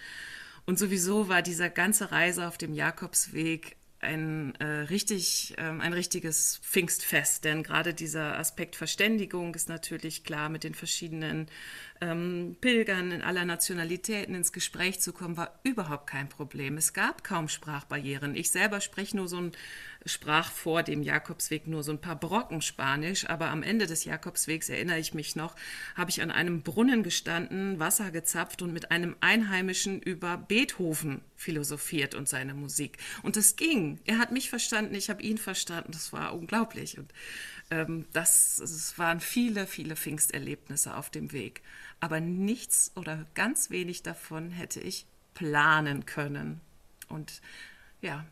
Und 0.67 0.79
sowieso 0.79 1.29
war 1.29 1.43
diese 1.43 1.69
ganze 1.69 2.13
Reise 2.13 2.47
auf 2.47 2.59
dem 2.59 2.75
Jakobsweg 2.75 3.77
ein, 4.05 4.55
äh, 4.57 4.65
richtig, 4.65 5.55
ähm, 5.59 5.81
ein 5.81 5.93
richtiges 5.93 6.61
Pfingstfest, 6.63 7.45
denn 7.45 7.63
gerade 7.63 7.95
dieser 7.95 8.39
Aspekt 8.39 8.77
Verständigung 8.77 9.55
ist 9.55 9.69
natürlich 9.69 10.23
klar 10.23 10.49
mit 10.49 10.63
den 10.63 10.75
verschiedenen 10.75 11.49
ähm, 12.01 12.57
Pilgern 12.61 13.13
in 13.13 13.23
aller 13.23 13.45
Nationalitäten 13.45 14.35
ins 14.35 14.53
Gespräch 14.53 15.01
zu 15.01 15.13
kommen, 15.13 15.37
war 15.37 15.59
überhaupt 15.63 16.09
kein 16.09 16.29
Problem. 16.29 16.77
Es 16.77 16.93
gab 16.93 17.25
kaum 17.25 17.49
Sprachbarrieren. 17.49 18.35
Ich 18.37 18.51
selber 18.51 18.81
spreche 18.81 19.17
nur 19.17 19.29
so 19.29 19.39
ein 19.39 19.53
sprach 20.07 20.51
vor 20.51 20.83
dem 20.83 21.03
Jakobsweg 21.03 21.67
nur 21.67 21.83
so 21.83 21.93
ein 21.93 22.01
paar 22.01 22.19
Brocken 22.19 22.61
Spanisch, 22.63 23.29
aber 23.29 23.49
am 23.49 23.63
Ende 23.63 23.87
des 23.87 24.05
Jakobswegs 24.05 24.69
erinnere 24.69 24.99
ich 24.99 25.15
mich 25.15 25.37
noch, 25.37 25.57
habe 25.95 26.11
ich 26.11 26.23
an 26.23 26.31
einem 26.31 26.63
Brunnen 26.63 27.03
gestanden, 27.03 27.79
Wasser 27.79 28.11
gezapft 28.11 28.63
und 28.63 28.73
mit 28.73 28.91
einem 28.91 29.17
Einheimischen 29.21 30.01
über 30.01 30.37
Beethoven 30.37 31.23
philosophiert 31.37 32.15
und 32.15 32.29
seine 32.29 32.55
Musik. 32.55 32.99
Und 33.23 33.37
das 33.37 33.57
ging. 33.57 33.99
Er 34.05 34.19
hat 34.19 34.33
mich 34.33 34.51
verstanden, 34.51 34.95
ich 34.95 35.11
habe 35.11 35.23
ihn 35.23 35.39
verstanden. 35.39 35.93
Das 35.93 36.13
war 36.13 36.35
unglaublich. 36.35 36.99
Und 36.99 37.13
ähm, 37.71 38.07
das, 38.13 38.59
es 38.59 38.99
waren 38.99 39.21
viele, 39.21 39.67
viele 39.67 39.97
Pfingsterlebnisse 39.97 40.95
auf 40.95 41.11
dem 41.11 41.33
Weg. 41.33 41.63
Aber 42.05 42.21
nichts 42.21 42.93
oder 42.97 43.25
ganz 43.33 43.71
wenig 43.71 44.03
davon 44.03 44.51
hätte 44.51 44.79
ich 44.79 45.07
planen 45.33 46.05
können. 46.05 46.61
Und 47.09 47.41
ja, 48.03 48.27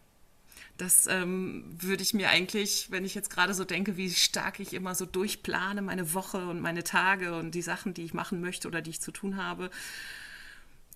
das 0.76 1.06
ähm, 1.06 1.64
würde 1.80 2.02
ich 2.02 2.12
mir 2.12 2.28
eigentlich, 2.28 2.90
wenn 2.90 3.06
ich 3.06 3.14
jetzt 3.14 3.30
gerade 3.30 3.54
so 3.54 3.64
denke, 3.64 3.96
wie 3.96 4.10
stark 4.10 4.60
ich 4.60 4.74
immer 4.74 4.94
so 4.94 5.06
durchplane, 5.06 5.80
meine 5.80 6.12
Woche 6.12 6.46
und 6.50 6.60
meine 6.60 6.84
Tage 6.84 7.34
und 7.34 7.54
die 7.54 7.62
Sachen, 7.62 7.94
die 7.94 8.04
ich 8.04 8.12
machen 8.12 8.42
möchte 8.42 8.68
oder 8.68 8.82
die 8.82 8.90
ich 8.90 9.00
zu 9.00 9.10
tun 9.10 9.38
habe, 9.38 9.70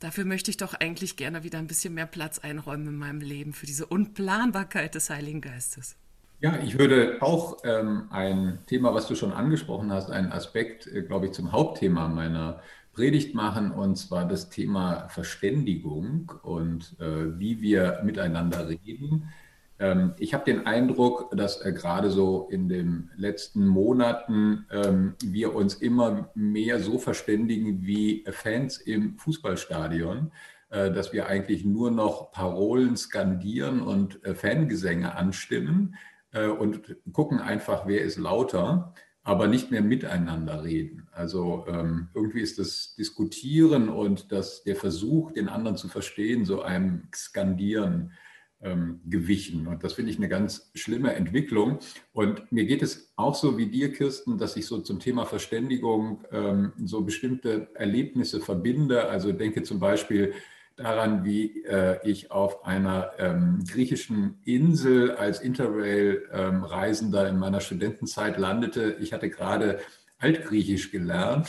dafür 0.01 0.27
möchte 0.27 0.51
ich 0.51 0.59
doch 0.59 0.75
eigentlich 0.75 1.17
gerne 1.17 1.45
wieder 1.45 1.59
ein 1.59 1.69
bisschen 1.69 1.95
mehr 1.95 2.05
Platz 2.05 2.41
einräumen 2.41 2.89
in 2.89 2.97
meinem 2.99 3.23
Leben 3.23 3.55
für 3.55 3.65
diese 3.65 3.87
Unplanbarkeit 3.87 4.95
des 4.95 5.09
Heiligen 5.09 5.41
Geistes. 5.41 5.97
Ja, 6.41 6.59
ich 6.63 6.79
würde 6.79 7.17
auch 7.21 7.59
ähm, 7.65 8.09
ein 8.11 8.59
Thema, 8.67 8.93
was 8.93 9.09
du 9.09 9.15
schon 9.15 9.33
angesprochen 9.33 9.91
hast, 9.91 10.11
einen 10.11 10.33
Aspekt, 10.33 10.87
äh, 10.87 11.03
glaube 11.03 11.27
ich, 11.27 11.33
zum 11.33 11.51
Hauptthema 11.53 12.09
meiner 12.09 12.61
Predigt 12.93 13.35
machen, 13.35 13.71
und 13.71 13.97
zwar 13.97 14.29
das 14.29 14.51
Thema 14.51 15.09
Verständigung 15.09 16.33
und 16.43 16.95
äh, 17.01 17.39
wie 17.39 17.63
wir 17.63 18.01
miteinander 18.05 18.69
reden. 18.69 19.31
Ähm, 19.79 20.13
ich 20.19 20.35
habe 20.35 20.45
den 20.45 20.67
Eindruck, 20.67 21.35
dass 21.35 21.63
äh, 21.63 21.73
gerade 21.73 22.11
so 22.11 22.49
in 22.51 22.69
den 22.69 23.11
letzten 23.17 23.67
Monaten 23.67 24.67
ähm, 24.71 25.15
wir 25.25 25.55
uns 25.55 25.77
immer 25.77 26.31
mehr 26.35 26.81
so 26.81 26.99
verständigen 26.99 27.87
wie 27.87 28.25
Fans 28.31 28.77
im 28.77 29.17
Fußballstadion, 29.17 30.33
äh, 30.69 30.91
dass 30.91 31.15
wir 31.15 31.29
eigentlich 31.29 31.65
nur 31.65 31.91
noch 31.91 32.31
Parolen 32.31 32.95
skandieren 32.99 33.81
und 33.81 34.23
äh, 34.27 34.35
Fangesänge 34.35 35.15
anstimmen 35.17 35.97
und 36.45 36.97
gucken 37.13 37.41
einfach, 37.41 37.87
wer 37.87 38.03
ist 38.03 38.19
lauter, 38.19 38.95
aber 39.23 39.49
nicht 39.49 39.73
mehr 39.73 39.83
miteinander 39.83 40.63
reden. 40.63 41.09
Also 41.13 41.65
ähm, 41.69 42.09
irgendwie 42.15 42.41
ist 42.41 42.61
das 42.61 42.95
Diskutieren 42.95 43.89
und 43.89 44.31
das, 44.31 44.63
der 44.63 44.77
Versuch, 44.77 45.33
den 45.33 45.49
anderen 45.49 45.77
zu 45.77 45.89
verstehen, 45.89 46.45
so 46.45 46.63
einem 46.63 47.09
Skandieren 47.13 48.13
ähm, 48.61 49.01
gewichen. 49.05 49.67
Und 49.67 49.83
das 49.83 49.95
finde 49.95 50.13
ich 50.13 50.19
eine 50.19 50.29
ganz 50.29 50.71
schlimme 50.75 51.15
Entwicklung. 51.15 51.81
Und 52.13 52.53
mir 52.53 52.67
geht 52.67 52.83
es 52.83 53.13
auch 53.17 53.35
so 53.35 53.59
wie 53.59 53.67
dir, 53.67 53.93
Kirsten, 53.93 54.39
dass 54.39 54.57
ich 54.57 54.67
so 54.67 54.79
zum 54.79 55.01
Thema 55.01 55.27
Verständigung 55.27 56.25
ähm, 56.31 56.73
so 56.85 57.03
bestimmte 57.03 57.69
Erlebnisse 57.75 58.41
verbinde. 58.41 59.09
Also 59.09 59.33
denke 59.33 59.63
zum 59.63 59.81
Beispiel 59.81 60.35
daran, 60.77 61.25
wie 61.25 61.65
äh, 61.65 61.99
ich 62.05 62.31
auf 62.31 62.65
einer 62.65 63.13
ähm, 63.19 63.65
griechischen 63.67 64.41
Insel 64.45 65.13
als 65.13 65.41
Interrail-Reisender 65.41 67.29
in 67.29 67.39
meiner 67.39 67.61
Studentenzeit 67.61 68.39
landete. 68.39 68.97
Ich 69.01 69.13
hatte 69.13 69.31
gerade 69.31 69.81
Altgriechisch 70.19 70.91
gelernt 70.91 71.49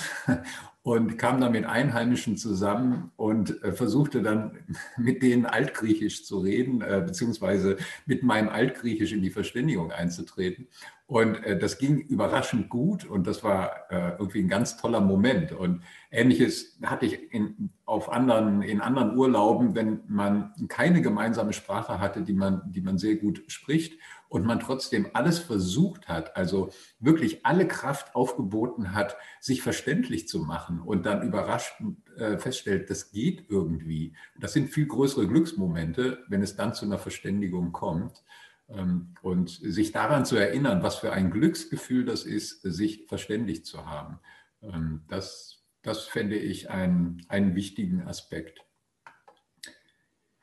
und 0.88 1.17
kam 1.17 1.41
dann 1.41 1.51
mit 1.51 1.65
Einheimischen 1.65 2.38
zusammen 2.38 3.12
und 3.17 3.62
äh, 3.62 3.74
versuchte 3.74 4.22
dann 4.22 4.58
mit 4.98 5.22
denen 5.22 5.46
Altgriechisch 5.46 6.24
zu 6.24 6.39
reden, 6.39 6.82
äh, 6.82 7.03
beziehungsweise 7.06 7.75
mit 8.06 8.24
meinem 8.24 8.48
Altgriechisch 8.48 9.12
in 9.12 9.22
die 9.22 9.29
Verständigung 9.29 9.91
einzutreten. 9.91 10.70
Und 11.06 11.44
äh, 11.44 11.60
das 11.60 11.77
ging 11.77 12.00
überraschend 12.00 12.70
gut 12.70 13.03
und 13.03 13.27
das 13.27 13.44
war 13.44 13.91
äh, 13.91 14.12
irgendwie 14.12 14.39
ein 14.39 14.48
ganz 14.48 14.77
toller 14.77 15.01
Moment. 15.01 15.51
Und 15.51 15.84
ähnliches 16.10 16.79
hatte 16.82 17.08
ich 17.08 17.34
in, 17.34 17.70
auf 17.84 18.10
anderen, 18.10 18.62
in 18.62 18.79
anderen 18.79 19.17
Urlauben, 19.17 19.75
wenn 19.75 20.03
man 20.08 20.53
keine 20.70 21.01
gemeinsame 21.01 21.51
Sprache 21.51 22.00
hatte, 22.00 22.22
die 22.22 22.34
man, 22.34 22.62
die 22.72 22.82
man 22.82 22.98
sehr 22.98 23.15
gut 23.15 23.44
spricht 23.48 24.00
und 24.29 24.46
man 24.46 24.60
trotzdem 24.60 25.10
alles 25.13 25.39
versucht 25.39 26.07
hat, 26.07 26.36
also 26.36 26.69
wirklich 27.00 27.46
alle 27.46 27.67
Kraft 27.67 28.15
aufgeboten 28.15 28.93
hat, 28.93 29.17
sich 29.39 29.62
verständlich 29.62 30.27
zu 30.27 30.39
machen 30.39 30.79
und 30.81 31.05
dann 31.05 31.22
überrascht 31.22 31.81
äh, 32.17 32.38
feststellt, 32.38 32.89
das 32.89 33.12
geht 33.12 33.46
irgendwie. 33.50 34.15
Das 34.39 34.53
sind 34.53 34.69
viel 34.69 34.88
größere 34.88 35.27
Glücksmomente, 35.27 36.24
wenn 36.27 36.41
es 36.41 36.55
dann 36.55 36.74
zu 36.74 36.86
einer 36.86 37.00
Verständigung 37.00 37.72
kommt. 37.72 38.24
Ähm, 38.69 39.15
und 39.22 39.50
sich 39.50 39.93
daran 39.93 40.25
zu 40.25 40.36
erinnern, 40.36 40.84
was 40.84 40.98
für 40.98 41.13
ein 41.13 41.31
Glücksgefühl 41.31 42.03
das 42.03 42.25
ist, 42.25 42.62
sich 42.63 43.05
verständigt 43.07 43.65
zu 43.65 43.86
haben, 43.86 44.19
ähm, 44.62 45.03
das, 45.07 45.63
das 45.84 46.03
fände 46.03 46.36
ich 46.36 46.69
einen, 46.69 47.25
einen 47.29 47.55
wichtigen 47.55 48.01
Aspekt. 48.03 48.65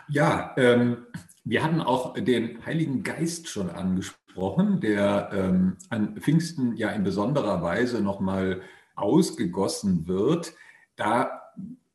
Ja, 0.09 0.55
ähm, 0.57 1.07
wir 1.45 1.63
hatten 1.63 1.81
auch 1.81 2.15
den 2.15 2.65
Heiligen 2.65 3.03
Geist 3.03 3.49
schon 3.49 3.71
angesprochen, 3.71 4.81
der 4.81 5.31
ähm, 5.33 5.77
an 5.91 6.17
Pfingsten 6.17 6.77
ja 6.77 6.91
in 6.91 7.05
besonderer 7.05 7.63
Weise 7.63 8.01
nochmal 8.01 8.63
ausgegossen 8.97 10.09
wird. 10.09 10.55
Da 10.97 11.43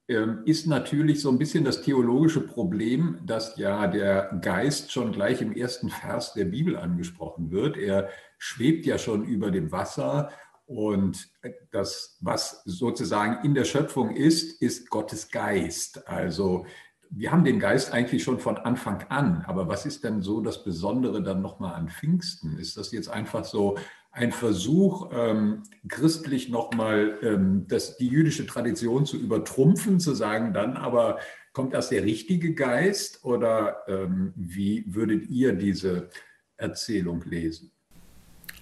ähm, 0.07 0.41
ist 0.45 0.67
natürlich 0.67 1.21
so 1.21 1.29
ein 1.29 1.39
bisschen 1.39 1.63
das 1.63 1.81
theologische 1.81 2.41
Problem, 2.41 3.19
dass 3.25 3.57
ja 3.57 3.87
der 3.87 4.39
Geist 4.41 4.91
schon 4.91 5.11
gleich 5.11 5.41
im 5.41 5.53
ersten 5.53 5.89
Vers 5.89 6.33
der 6.33 6.45
Bibel 6.45 6.77
angesprochen 6.77 7.49
wird. 7.51 7.75
Er 7.75 8.09
schwebt 8.37 8.85
ja 8.85 8.97
schon 8.99 9.25
über 9.25 9.49
dem 9.49 9.71
Wasser 9.71 10.31
und 10.65 11.29
das, 11.71 12.17
was 12.21 12.61
sozusagen 12.65 13.43
in 13.43 13.55
der 13.55 13.65
Schöpfung 13.65 14.15
ist, 14.15 14.61
ist 14.61 14.91
Gottes 14.91 15.31
Geist. 15.31 16.07
Also 16.07 16.67
wir 17.11 17.31
haben 17.31 17.43
den 17.43 17.59
Geist 17.59 17.91
eigentlich 17.91 18.23
schon 18.23 18.39
von 18.39 18.57
Anfang 18.57 19.03
an, 19.09 19.43
aber 19.47 19.67
was 19.67 19.85
ist 19.85 20.03
denn 20.03 20.21
so 20.21 20.41
das 20.41 20.63
Besondere 20.63 21.23
dann 21.23 21.41
nochmal 21.41 21.73
an 21.73 21.89
Pfingsten? 21.89 22.57
Ist 22.57 22.77
das 22.77 22.91
jetzt 22.91 23.09
einfach 23.09 23.45
so 23.45 23.77
ein 24.11 24.31
Versuch, 24.31 25.11
ähm, 25.13 25.63
christlich 25.87 26.49
nochmal 26.49 27.17
ähm, 27.21 27.67
die 27.99 28.07
jüdische 28.07 28.45
Tradition 28.45 29.05
zu 29.05 29.17
übertrumpfen, 29.17 29.99
zu 29.99 30.13
sagen, 30.13 30.53
dann 30.53 30.77
aber 30.77 31.19
kommt 31.53 31.73
erst 31.73 31.91
der 31.91 32.03
richtige 32.03 32.53
Geist 32.53 33.23
oder 33.23 33.83
ähm, 33.87 34.33
wie 34.35 34.83
würdet 34.87 35.29
ihr 35.29 35.53
diese 35.53 36.09
Erzählung 36.57 37.23
lesen? 37.23 37.71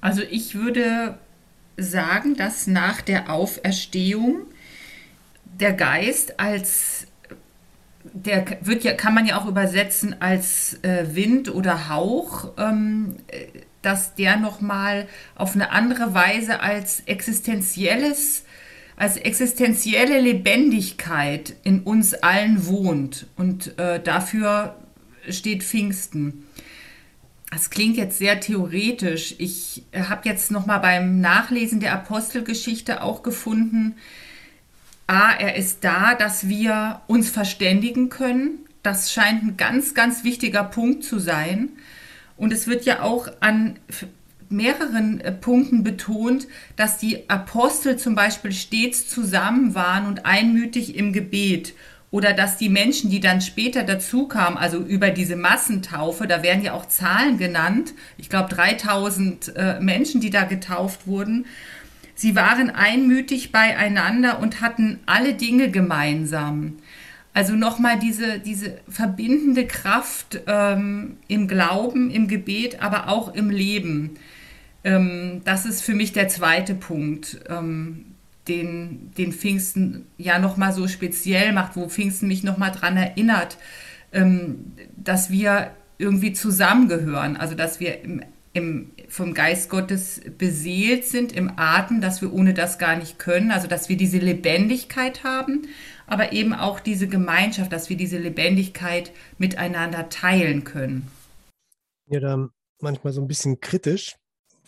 Also 0.02 0.22
ich 0.22 0.56
würde 0.56 1.18
sagen, 1.78 2.36
dass 2.36 2.68
nach 2.68 3.02
der 3.02 3.32
Auferstehung 3.32 4.48
der 5.60 5.74
Geist 5.74 6.40
als 6.40 7.08
der 8.04 8.58
wird 8.62 8.84
ja, 8.84 8.94
kann 8.94 9.14
man 9.14 9.26
ja 9.26 9.40
auch 9.40 9.48
übersetzen 9.48 10.22
als 10.22 10.80
äh, 10.84 11.16
Wind 11.16 11.54
oder 11.54 11.90
Hauch, 11.90 12.54
ähm, 12.58 13.18
dass 13.82 14.16
der 14.16 14.38
nochmal 14.38 15.08
auf 15.36 15.56
eine 15.56 15.72
andere 15.72 16.14
Weise 16.14 16.60
als 16.60 17.02
existenzielles, 17.06 18.44
als 18.96 19.18
existenzielle 19.18 20.20
Lebendigkeit 20.20 21.56
in 21.64 21.82
uns 21.82 22.14
allen 22.14 22.66
wohnt. 22.66 23.28
Und 23.36 23.78
äh, 23.78 24.02
dafür 24.02 24.76
steht 25.30 25.64
Pfingsten. 25.64 26.46
Das 27.52 27.70
klingt 27.70 27.96
jetzt 27.96 28.18
sehr 28.18 28.40
theoretisch. 28.40 29.36
Ich 29.38 29.84
habe 29.96 30.28
jetzt 30.28 30.52
nochmal 30.52 30.80
beim 30.80 31.22
Nachlesen 31.22 31.80
der 31.80 31.94
Apostelgeschichte 31.94 33.02
auch 33.02 33.24
gefunden, 33.24 33.96
A, 35.08 35.32
er 35.32 35.56
ist 35.56 35.84
da, 35.84 36.16
dass 36.16 36.50
wir 36.50 37.02
uns 37.08 37.30
verständigen 37.30 38.10
können. 38.10 38.60
Das 38.84 39.12
scheint 39.12 39.44
ein 39.44 39.58
ganz, 39.58 39.94
ganz 39.94 40.24
wichtiger 40.24 40.64
Punkt 40.64 41.04
zu 41.04 41.20
sein. 41.20 41.70
Und 42.36 42.54
es 42.54 42.68
wird 42.68 42.86
ja 42.86 43.02
auch 43.02 43.30
an 43.40 43.80
mehreren 44.50 45.20
äh, 45.22 45.32
Punkten 45.32 45.84
betont, 45.84 46.48
dass 46.76 46.98
die 46.98 47.30
Apostel 47.30 47.98
zum 47.98 48.16
Beispiel 48.16 48.52
stets 48.52 49.10
zusammen 49.10 49.76
waren 49.76 50.06
und 50.06 50.26
einmütig 50.26 50.96
im 50.96 51.14
Gebet. 51.14 51.74
Oder 52.10 52.34
dass 52.34 52.58
die 52.58 52.70
Menschen, 52.70 53.10
die 53.10 53.20
dann 53.20 53.42
später 53.42 53.84
dazukamen, 53.84 54.58
also 54.58 54.78
über 54.78 55.10
diese 55.10 55.36
Massentaufe, 55.36 56.26
da 56.26 56.42
werden 56.42 56.64
ja 56.64 56.74
auch 56.74 56.86
Zahlen 56.86 57.38
genannt, 57.38 57.94
ich 58.18 58.30
glaube 58.30 58.54
3000 58.54 59.56
äh, 59.56 59.80
Menschen, 59.82 60.22
die 60.22 60.30
da 60.30 60.44
getauft 60.44 61.06
wurden, 61.08 61.46
Sie 62.18 62.36
waren 62.36 62.72
einmütig 62.72 63.52
beieinander 63.52 64.40
und 64.40 64.60
hatten 64.60 65.00
alle 65.06 65.36
Dinge 65.36 65.70
gemeinsam. 65.70 66.78
Also 67.32 67.54
nochmal 67.54 68.00
diese, 68.00 68.40
diese 68.40 68.80
verbindende 68.90 69.68
Kraft 69.68 70.42
ähm, 70.48 71.18
im 71.28 71.48
Glauben, 71.48 72.10
im 72.10 72.28
Gebet, 72.28 72.82
aber 72.82 73.08
auch 73.08 73.36
im 73.36 73.52
Leben. 73.52 74.16
Ähm, 74.84 75.42
das 75.46 75.68
ist 75.68 75.84
für 75.84 75.94
mich 75.94 76.12
der 76.12 76.28
zweite 76.28 76.74
Punkt. 76.74 77.40
Ähm, 77.50 78.06
den, 78.48 79.12
den 79.16 79.32
Pfingsten 79.32 80.08
ja 80.18 80.40
nochmal 80.40 80.74
so 80.74 80.88
speziell 80.88 81.54
macht, 81.54 81.76
wo 81.76 81.88
Pfingsten 81.88 82.28
mich 82.28 82.44
nochmal 82.44 82.72
dran 82.72 82.98
erinnert, 82.98 83.58
ähm, 84.12 84.72
dass 84.96 85.30
wir 85.30 85.70
irgendwie 86.00 86.34
zusammengehören, 86.34 87.38
also 87.38 87.54
dass 87.54 87.80
wir 87.80 88.02
im, 88.02 88.24
im, 88.54 88.90
vom 89.08 89.34
Geist 89.34 89.70
Gottes 89.70 90.22
beseelt 90.38 91.06
sind 91.06 91.32
im 91.32 91.52
Atem, 91.58 92.02
dass 92.02 92.22
wir 92.22 92.34
ohne 92.34 92.54
das 92.54 92.78
gar 92.78 92.96
nicht 92.96 93.20
können, 93.20 93.52
also 93.52 93.68
dass 93.68 93.90
wir 93.90 93.98
diese 93.98 94.18
Lebendigkeit 94.18 95.24
haben, 95.24 95.68
aber 96.06 96.34
eben 96.34 96.54
auch 96.54 96.80
diese 96.80 97.08
Gemeinschaft, 97.08 97.72
dass 97.72 97.90
wir 97.90 97.98
diese 97.98 98.18
Lebendigkeit 98.18 99.12
miteinander 99.38 100.10
teilen 100.10 100.64
können. 100.64 101.08
Ja, 102.10 102.20
da 102.20 102.50
manchmal 102.80 103.14
so 103.14 103.22
ein 103.22 103.28
bisschen 103.28 103.60
kritisch, 103.60 104.16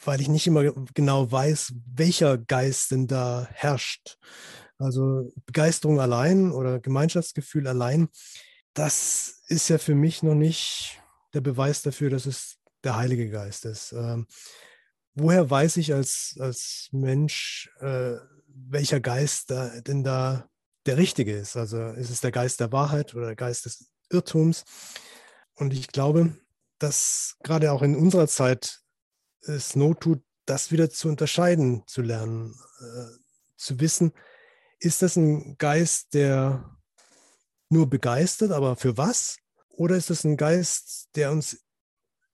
weil 0.04 0.22
ich 0.22 0.30
nicht 0.30 0.48
immer 0.48 0.72
genau 0.94 1.32
weiß, 1.32 1.74
welcher 1.96 2.38
Geist 2.38 2.92
denn 2.92 3.08
da 3.08 3.48
herrscht. 3.52 4.18
Also 4.78 5.32
Begeisterung 5.46 6.00
allein 6.00 6.52
oder 6.52 6.80
Gemeinschaftsgefühl 6.80 7.68
allein, 7.68 8.08
das 8.74 9.44
ist 9.48 9.70
ja 9.70 9.78
für 9.78 9.96
mich 9.96 10.24
noch 10.24 10.36
nicht 10.36 11.02
der 11.34 11.42
Beweis 11.42 11.82
dafür, 11.82 12.10
dass 12.10 12.26
es 12.26 12.59
der 12.84 12.96
Heilige 12.96 13.30
Geist 13.30 13.66
ist. 13.66 13.92
Ähm, 13.92 14.28
woher 15.16 15.50
weiß 15.50 15.78
ich 15.78 15.94
als, 15.94 16.36
als 16.40 16.90
Mensch, 16.92 17.72
äh, 17.80 18.16
welcher 18.48 19.00
Geist 19.00 19.52
da, 19.52 19.80
denn 19.82 20.04
da 20.04 20.50
der 20.86 20.98
richtige 20.98 21.36
ist? 21.36 21.56
Also 21.56 21.88
ist 21.90 22.10
es 22.10 22.22
der 22.22 22.32
Geist 22.32 22.60
der 22.60 22.72
Wahrheit 22.72 23.14
oder 23.16 23.28
der 23.28 23.36
Geist 23.36 23.66
des 23.66 23.90
Irrtums? 24.10 24.64
Und 25.56 25.74
ich 25.74 25.90
glaube, 25.90 26.36
dass 26.80 27.36
gerade 27.44 27.72
auch 27.72 27.82
in 27.82 27.96
unserer 27.96 28.28
Zeit 28.28 28.82
es 29.42 29.76
Not 29.76 30.02
tut, 30.02 30.22
das 30.46 30.72
wieder 30.72 30.90
zu 30.90 31.10
unterscheiden, 31.10 31.84
zu 31.86 32.02
lernen, 32.02 32.56
äh, 32.80 33.18
zu 33.56 33.80
wissen, 33.80 34.14
ist 34.80 35.02
das 35.02 35.16
ein 35.16 35.58
Geist, 35.58 36.14
der 36.14 36.78
nur 37.70 37.90
begeistert, 37.90 38.52
aber 38.52 38.76
für 38.76 38.98
was? 38.98 39.38
Oder 39.70 39.96
ist 39.96 40.10
das 40.10 40.24
ein 40.24 40.38
Geist, 40.38 41.10
der 41.16 41.32
uns 41.32 41.60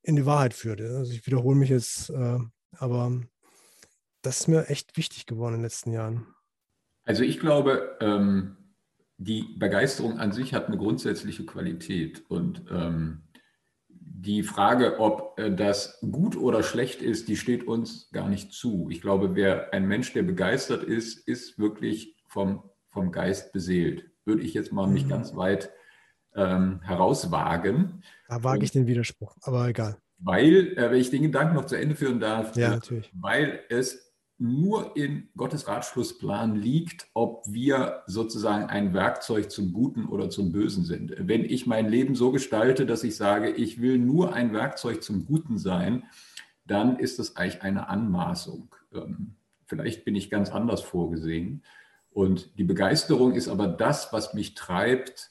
in 0.06 0.16
die 0.16 0.26
Wahrheit 0.26 0.54
führt? 0.54 0.82
Also 0.82 1.12
ich 1.12 1.26
wiederhole 1.26 1.56
mich 1.56 1.70
jetzt, 1.70 2.10
äh, 2.10 2.40
aber 2.78 3.22
das 4.22 4.42
ist 4.42 4.48
mir 4.48 4.70
echt 4.70 4.96
wichtig 4.98 5.26
geworden 5.26 5.56
in 5.56 5.60
den 5.60 5.66
letzten 5.66 5.92
Jahren. 5.92 6.28
Also 7.04 7.24
ich 7.24 7.40
glaube, 7.40 7.98
ähm, 8.02 8.58
die 9.18 9.56
Begeisterung 9.58 10.20
an 10.20 10.32
sich 10.32 10.54
hat 10.54 10.68
eine 10.68 10.78
grundsätzliche 10.78 11.46
Qualität 11.46 12.24
und 12.30 12.66
ähm, 12.70 13.24
die 13.90 14.44
Frage, 14.44 15.00
ob 15.00 15.40
äh, 15.40 15.54
das 15.54 16.00
gut 16.02 16.36
oder 16.36 16.64
schlecht 16.64 17.02
ist, 17.02 17.28
die 17.28 17.38
steht 17.38 17.68
uns 17.68 18.10
gar 18.12 18.28
nicht 18.28 18.54
zu. 18.54 18.88
Ich 18.90 19.02
glaube, 19.02 19.36
wer 19.36 19.74
ein 19.74 19.88
Mensch, 19.88 20.14
der 20.14 20.24
begeistert 20.24 20.84
ist, 20.84 21.28
ist 21.28 21.60
wirklich 21.60 22.16
vom, 22.28 22.64
vom 22.88 23.12
Geist 23.12 23.54
beseelt. 23.54 24.10
Würde 24.26 24.42
ich 24.42 24.54
jetzt 24.54 24.72
mal 24.72 24.88
nicht 24.88 25.06
mhm. 25.06 25.12
ganz 25.12 25.36
weit 25.36 25.70
ähm, 26.36 26.82
herauswagen. 26.82 28.04
Da 28.28 28.44
wage 28.44 28.64
ich 28.64 28.72
den 28.72 28.88
Widerspruch, 28.88 29.36
aber 29.42 29.68
egal. 29.68 29.98
Weil, 30.18 30.78
äh, 30.78 30.92
wenn 30.92 31.00
ich 31.00 31.10
den 31.10 31.24
Gedanken 31.24 31.56
noch 31.56 31.66
zu 31.66 31.76
Ende 31.76 31.96
führen 31.96 32.20
darf, 32.20 32.56
ja, 32.56 32.72
natürlich. 32.72 33.12
weil 33.14 33.62
es 33.70 34.06
nur 34.38 34.98
in 34.98 35.30
Gottes 35.38 35.68
Ratschlussplan 35.68 36.56
liegt, 36.56 37.08
ob 37.14 37.46
wir 37.48 38.04
sozusagen 38.06 38.66
ein 38.66 38.94
Werkzeug 38.94 39.50
zum 39.50 39.72
Guten 39.72 40.06
oder 40.08 40.30
zum 40.30 40.52
Bösen 40.52 40.84
sind. 40.84 41.16
Wenn 41.18 41.46
ich 41.46 41.68
mein 41.68 41.88
Leben 41.88 42.16
so 42.16 42.32
gestalte, 42.32 42.86
dass 42.86 43.04
ich 43.06 43.16
sage, 43.16 43.50
ich 43.50 43.80
will 43.82 43.98
nur 43.98 44.34
ein 44.34 44.52
Werkzeug 44.52 45.04
zum 45.04 45.26
Guten 45.26 45.58
sein, 45.58 46.04
dann 46.66 47.00
ist 47.00 47.20
das 47.20 47.38
eigentlich 47.38 47.62
eine 47.62 47.88
Anmaßung. 47.88 48.76
Ähm, 48.94 49.36
vielleicht 49.68 50.04
bin 50.04 50.16
ich 50.16 50.30
ganz 50.30 50.50
anders 50.50 50.82
vorgesehen. 50.82 51.64
Und 52.10 52.58
die 52.58 52.64
Begeisterung 52.64 53.34
ist 53.34 53.48
aber 53.48 53.68
das, 53.68 54.12
was 54.12 54.34
mich 54.34 54.54
treibt, 54.56 55.30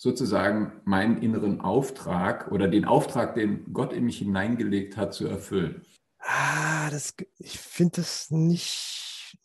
sozusagen 0.00 0.80
meinen 0.86 1.20
inneren 1.20 1.60
Auftrag 1.60 2.50
oder 2.50 2.68
den 2.68 2.86
Auftrag, 2.86 3.34
den 3.34 3.70
Gott 3.74 3.92
in 3.92 4.04
mich 4.04 4.16
hineingelegt 4.16 4.96
hat, 4.96 5.12
zu 5.12 5.26
erfüllen. 5.26 5.84
Ah, 6.20 6.88
das, 6.88 7.14
ich 7.36 7.58
finde 7.58 7.96
das 7.96 8.30
nicht, 8.30 9.36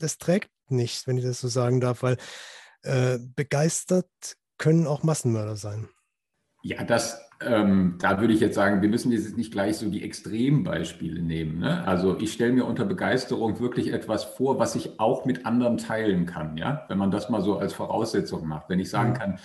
das 0.00 0.16
trägt 0.16 0.50
nicht, 0.68 1.06
wenn 1.06 1.18
ich 1.18 1.24
das 1.24 1.42
so 1.42 1.48
sagen 1.48 1.82
darf, 1.82 2.02
weil 2.02 2.16
äh, 2.84 3.18
begeistert 3.18 4.08
können 4.56 4.86
auch 4.86 5.02
Massenmörder 5.02 5.56
sein. 5.56 5.90
Ja, 6.62 6.82
das, 6.82 7.25
ähm, 7.40 7.96
da 7.98 8.20
würde 8.20 8.32
ich 8.32 8.40
jetzt 8.40 8.54
sagen, 8.54 8.80
wir 8.80 8.88
müssen 8.88 9.12
jetzt 9.12 9.36
nicht 9.36 9.52
gleich 9.52 9.76
so 9.76 9.90
die 9.90 10.02
Extrembeispiele 10.02 11.20
nehmen. 11.20 11.58
Ne? 11.58 11.86
Also 11.86 12.18
ich 12.18 12.32
stelle 12.32 12.52
mir 12.52 12.64
unter 12.64 12.84
Begeisterung 12.84 13.60
wirklich 13.60 13.92
etwas 13.92 14.24
vor, 14.24 14.58
was 14.58 14.74
ich 14.74 14.98
auch 14.98 15.26
mit 15.26 15.44
anderen 15.44 15.76
teilen 15.76 16.24
kann, 16.24 16.56
ja, 16.56 16.84
wenn 16.88 16.96
man 16.96 17.10
das 17.10 17.28
mal 17.28 17.42
so 17.42 17.58
als 17.58 17.74
Voraussetzung 17.74 18.46
macht. 18.46 18.70
Wenn 18.70 18.80
ich 18.80 18.88
sagen 18.88 19.10
mhm. 19.10 19.14
kann, 19.14 19.38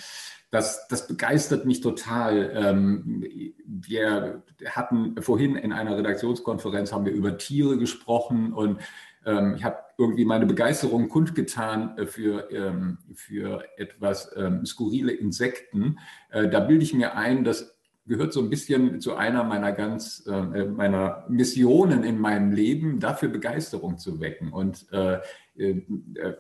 das, 0.52 0.88
das 0.88 1.08
begeistert 1.08 1.66
mich 1.66 1.82
total. 1.82 2.52
Ähm, 2.54 3.24
wir 3.66 4.44
hatten 4.66 5.22
vorhin 5.22 5.56
in 5.56 5.74
einer 5.74 5.98
Redaktionskonferenz 5.98 6.94
haben 6.94 7.06
wir 7.06 7.14
über 7.14 7.38
Tiere 7.38 7.78
gesprochen 7.78 8.54
und 8.54 8.80
ähm, 9.26 9.56
ich 9.56 9.64
habe 9.64 9.78
irgendwie 9.98 10.26
meine 10.26 10.46
Begeisterung 10.46 11.10
kundgetan 11.10 11.98
äh, 11.98 12.06
für, 12.06 12.50
ähm, 12.52 12.98
für 13.14 13.64
etwas 13.78 14.34
skurrile 14.66 15.12
Insekten. 15.12 16.00
Äh, 16.30 16.50
da 16.50 16.60
bilde 16.62 16.84
ich 16.84 16.94
mir 16.94 17.16
ein, 17.16 17.44
dass 17.44 17.81
gehört 18.06 18.34
so 18.34 18.42
ein 18.42 18.50
bisschen 18.50 19.00
zu 19.00 19.16
einer 19.16 19.44
meiner 19.44 19.72
ganz 19.72 20.26
äh, 20.28 20.66
meiner 20.66 21.26
Missionen 21.30 22.04
in 22.04 22.20
meinem 22.20 22.52
Leben, 22.52 23.00
dafür 23.00 23.30
Begeisterung 23.30 23.98
zu 23.98 24.20
wecken. 24.20 24.52
Und 24.52 24.88
äh, 24.92 25.20
äh, 25.58 25.82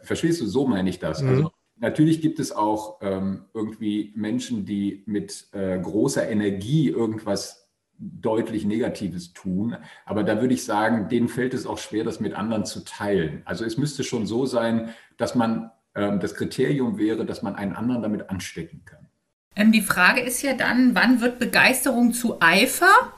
verstehst 0.02 0.42
du, 0.42 0.48
so 0.48 0.68
meine 0.68 0.90
ich 0.90 1.00
das. 1.00 1.22
Mhm. 1.22 1.30
Also 1.30 1.52
Natürlich 1.82 2.22
gibt 2.22 2.40
es 2.40 2.52
auch 2.52 3.00
ähm, 3.02 3.46
irgendwie 3.56 4.14
Menschen, 4.16 4.66
die 4.66 5.02
mit 5.08 5.48
äh, 5.52 5.80
großer 5.80 6.30
Energie 6.30 6.90
irgendwas 6.90 7.72
deutlich 7.98 8.66
Negatives 8.66 9.34
tun. 9.34 9.76
Aber 10.06 10.24
da 10.24 10.40
würde 10.42 10.54
ich 10.54 10.64
sagen, 10.64 11.10
denen 11.10 11.28
fällt 11.28 11.56
es 11.56 11.66
auch 11.66 11.80
schwer, 11.80 12.04
das 12.04 12.20
mit 12.20 12.34
anderen 12.34 12.66
zu 12.66 12.86
teilen. 12.86 13.42
Also 13.46 13.66
es 13.66 13.80
müsste 13.80 14.04
schon 14.04 14.28
so 14.28 14.46
sein, 14.46 14.90
dass 15.18 15.34
man 15.34 15.72
ähm, 15.96 16.20
das 16.20 16.36
Kriterium 16.36 17.00
wäre, 17.00 17.26
dass 17.26 17.42
man 17.42 17.56
einen 17.56 17.74
anderen 17.74 18.04
damit 18.04 18.30
anstecken 18.30 18.84
kann. 18.86 19.08
Ähm, 19.56 19.72
die 19.72 19.82
Frage 19.82 20.22
ist 20.22 20.42
ja 20.42 20.54
dann, 20.54 20.96
wann 20.96 21.22
wird 21.22 21.40
Begeisterung 21.40 22.14
zu 22.14 22.42
Eifer 22.42 23.14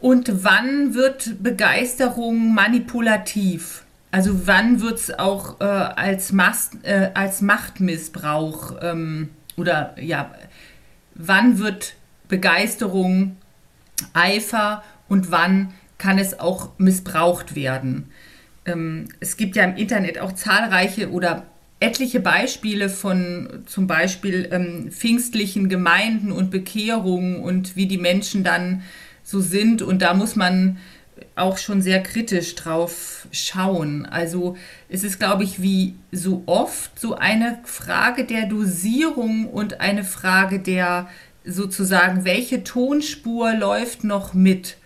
und 0.00 0.44
wann 0.44 0.94
wird 0.94 1.42
Begeisterung 1.42 2.54
manipulativ? 2.54 3.84
Also 4.10 4.46
wann 4.46 4.80
wird 4.80 4.98
es 4.98 5.18
auch 5.18 5.60
äh, 5.60 5.64
als, 5.64 6.32
Mast, 6.32 6.78
äh, 6.82 7.10
als 7.14 7.42
Machtmissbrauch 7.42 8.74
ähm, 8.82 9.30
oder 9.56 9.94
ja, 10.00 10.32
wann 11.14 11.58
wird 11.58 11.94
Begeisterung 12.26 13.36
Eifer 14.14 14.82
und 15.08 15.30
wann 15.30 15.72
kann 15.98 16.18
es 16.18 16.40
auch 16.40 16.70
missbraucht 16.78 17.54
werden? 17.54 18.10
Ähm, 18.66 19.08
es 19.20 19.36
gibt 19.36 19.54
ja 19.54 19.62
im 19.64 19.76
Internet 19.76 20.18
auch 20.18 20.32
zahlreiche 20.32 21.10
oder 21.10 21.44
etliche 21.80 22.20
Beispiele 22.20 22.88
von 22.90 23.62
zum 23.66 23.86
Beispiel 23.86 24.48
ähm, 24.52 24.90
pfingstlichen 24.90 25.68
Gemeinden 25.68 26.30
und 26.30 26.50
Bekehrungen 26.50 27.40
und 27.40 27.74
wie 27.74 27.86
die 27.86 27.98
Menschen 27.98 28.44
dann 28.44 28.82
so 29.22 29.40
sind. 29.40 29.80
Und 29.80 30.02
da 30.02 30.14
muss 30.14 30.36
man 30.36 30.78
auch 31.36 31.58
schon 31.58 31.80
sehr 31.80 32.02
kritisch 32.02 32.54
drauf 32.54 33.26
schauen. 33.32 34.04
Also 34.06 34.56
es 34.88 35.04
ist, 35.04 35.18
glaube 35.18 35.44
ich, 35.44 35.62
wie 35.62 35.94
so 36.12 36.42
oft 36.46 36.98
so 36.98 37.14
eine 37.14 37.58
Frage 37.64 38.24
der 38.24 38.46
Dosierung 38.46 39.46
und 39.46 39.80
eine 39.80 40.04
Frage 40.04 40.58
der 40.58 41.08
sozusagen, 41.44 42.24
welche 42.24 42.62
Tonspur 42.62 43.54
läuft 43.54 44.04
noch 44.04 44.34
mit? 44.34 44.76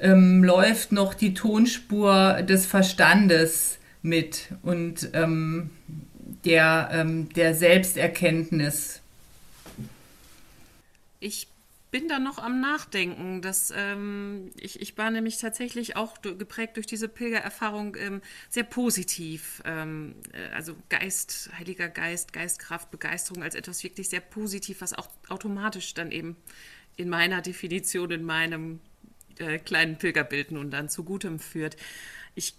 Ähm, 0.00 0.42
läuft 0.42 0.90
noch 0.90 1.14
die 1.14 1.34
Tonspur 1.34 2.42
des 2.42 2.66
Verstandes 2.66 3.78
mit 4.02 4.48
und 4.62 5.08
ähm, 5.14 5.70
der, 6.44 6.90
ähm, 6.92 7.28
der 7.30 7.54
Selbsterkenntnis? 7.54 9.00
Ich 11.20 11.48
bin 11.94 12.08
da 12.08 12.18
noch 12.18 12.38
am 12.38 12.60
Nachdenken. 12.60 13.40
Dass, 13.40 13.72
ähm, 13.76 14.50
ich, 14.58 14.80
ich 14.80 14.98
war 14.98 15.12
nämlich 15.12 15.38
tatsächlich 15.38 15.94
auch 15.94 16.20
geprägt 16.22 16.76
durch 16.76 16.86
diese 16.86 17.06
Pilgererfahrung 17.06 17.94
ähm, 17.94 18.20
sehr 18.50 18.64
positiv. 18.64 19.62
Ähm, 19.64 20.16
äh, 20.32 20.52
also 20.52 20.74
Geist, 20.88 21.50
Heiliger 21.56 21.88
Geist, 21.88 22.32
Geistkraft, 22.32 22.90
Begeisterung 22.90 23.44
als 23.44 23.54
etwas 23.54 23.84
wirklich 23.84 24.08
sehr 24.08 24.18
positiv, 24.18 24.80
was 24.80 24.92
auch 24.92 25.08
automatisch 25.28 25.94
dann 25.94 26.10
eben 26.10 26.36
in 26.96 27.08
meiner 27.08 27.42
Definition, 27.42 28.10
in 28.10 28.24
meinem 28.24 28.80
äh, 29.38 29.58
kleinen 29.58 29.96
Pilgerbild 29.96 30.50
nun 30.50 30.72
dann 30.72 30.88
zu 30.88 31.04
Gutem 31.04 31.38
führt. 31.38 31.76
Ich, 32.34 32.54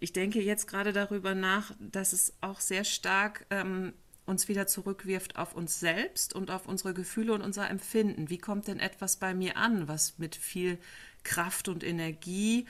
ich 0.00 0.12
denke 0.12 0.40
jetzt 0.40 0.66
gerade 0.66 0.92
darüber 0.92 1.34
nach, 1.34 1.72
dass 1.78 2.12
es 2.12 2.34
auch 2.40 2.60
sehr 2.60 2.84
stark 2.84 3.46
ähm, 3.50 3.92
uns 4.24 4.48
wieder 4.48 4.66
zurückwirft 4.66 5.36
auf 5.36 5.54
uns 5.54 5.80
selbst 5.80 6.34
und 6.34 6.50
auf 6.50 6.66
unsere 6.66 6.94
Gefühle 6.94 7.32
und 7.32 7.42
unser 7.42 7.68
Empfinden. 7.68 8.30
Wie 8.30 8.38
kommt 8.38 8.68
denn 8.68 8.78
etwas 8.78 9.16
bei 9.16 9.34
mir 9.34 9.56
an, 9.56 9.88
was 9.88 10.18
mit 10.18 10.36
viel 10.36 10.78
Kraft 11.24 11.68
und 11.68 11.84
Energie 11.84 12.66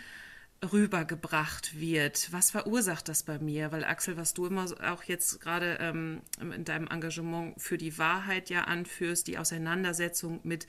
rübergebracht 0.70 1.80
wird. 1.80 2.28
Was 2.32 2.52
verursacht 2.52 3.08
das 3.08 3.24
bei 3.24 3.38
mir? 3.38 3.72
Weil 3.72 3.84
Axel, 3.84 4.16
was 4.16 4.32
du 4.34 4.46
immer 4.46 4.66
auch 4.82 5.02
jetzt 5.04 5.40
gerade 5.40 5.78
ähm, 5.80 6.22
in 6.40 6.64
deinem 6.64 6.86
Engagement 6.86 7.60
für 7.60 7.78
die 7.78 7.98
Wahrheit 7.98 8.48
ja 8.48 8.64
anführst, 8.64 9.26
die 9.26 9.38
Auseinandersetzung 9.38 10.40
mit 10.44 10.66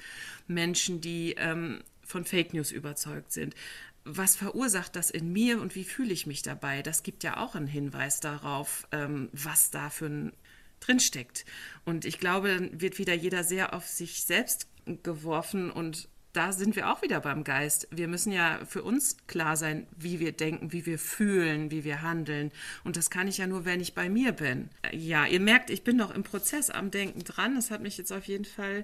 Menschen, 0.48 1.00
die 1.00 1.36
ähm, 1.38 1.84
von 2.04 2.26
Fake 2.26 2.54
News 2.54 2.72
überzeugt 2.72 3.32
sind. 3.32 3.56
Was 4.06 4.36
verursacht 4.36 4.96
das 4.96 5.10
in 5.10 5.32
mir 5.32 5.62
und 5.62 5.76
wie 5.76 5.86
fühle 5.86 6.14
ich 6.14 6.28
mich 6.28 6.42
dabei? 6.42 6.82
Das 6.82 7.04
gibt 7.04 7.24
ja 7.24 7.38
auch 7.38 7.56
einen 7.56 7.68
Hinweis 7.68 8.20
darauf, 8.20 8.88
ähm, 8.92 9.30
was 9.32 9.72
da 9.72 9.90
für 9.90 10.08
ein 10.08 10.34
drinsteckt. 10.84 11.46
Und 11.86 12.06
ich 12.06 12.20
glaube, 12.20 12.50
dann 12.50 12.82
wird 12.82 12.98
wieder 13.00 13.14
jeder 13.14 13.44
sehr 13.44 13.74
auf 13.74 13.88
sich 13.88 14.24
selbst 14.24 14.68
geworfen 15.04 15.72
und 15.72 16.10
da 16.34 16.52
sind 16.52 16.76
wir 16.76 16.92
auch 16.92 17.04
wieder 17.04 17.20
beim 17.20 17.44
Geist. 17.44 17.88
Wir 17.92 18.08
müssen 18.08 18.32
ja 18.32 18.66
für 18.66 18.82
uns 18.82 19.18
klar 19.28 19.56
sein, 19.56 19.86
wie 19.96 20.20
wir 20.20 20.32
denken, 20.32 20.74
wie 20.74 20.88
wir 20.88 20.98
fühlen, 20.98 21.70
wie 21.70 21.84
wir 21.84 22.02
handeln. 22.02 22.52
Und 22.84 22.98
das 22.98 23.12
kann 23.12 23.28
ich 23.28 23.38
ja 23.38 23.46
nur, 23.46 23.66
wenn 23.66 23.80
ich 23.80 23.94
bei 23.94 24.10
mir 24.10 24.32
bin. 24.32 24.70
Ja, 24.92 25.28
ihr 25.28 25.40
merkt, 25.40 25.70
ich 25.70 25.84
bin 25.84 25.96
noch 25.96 26.10
im 26.10 26.24
Prozess 26.24 26.72
am 26.72 26.90
Denken 26.90 27.24
dran. 27.24 27.54
Das 27.56 27.70
hat 27.70 27.82
mich 27.82 28.00
jetzt 28.00 28.12
auf 28.12 28.26
jeden 28.26 28.46
Fall, 28.46 28.84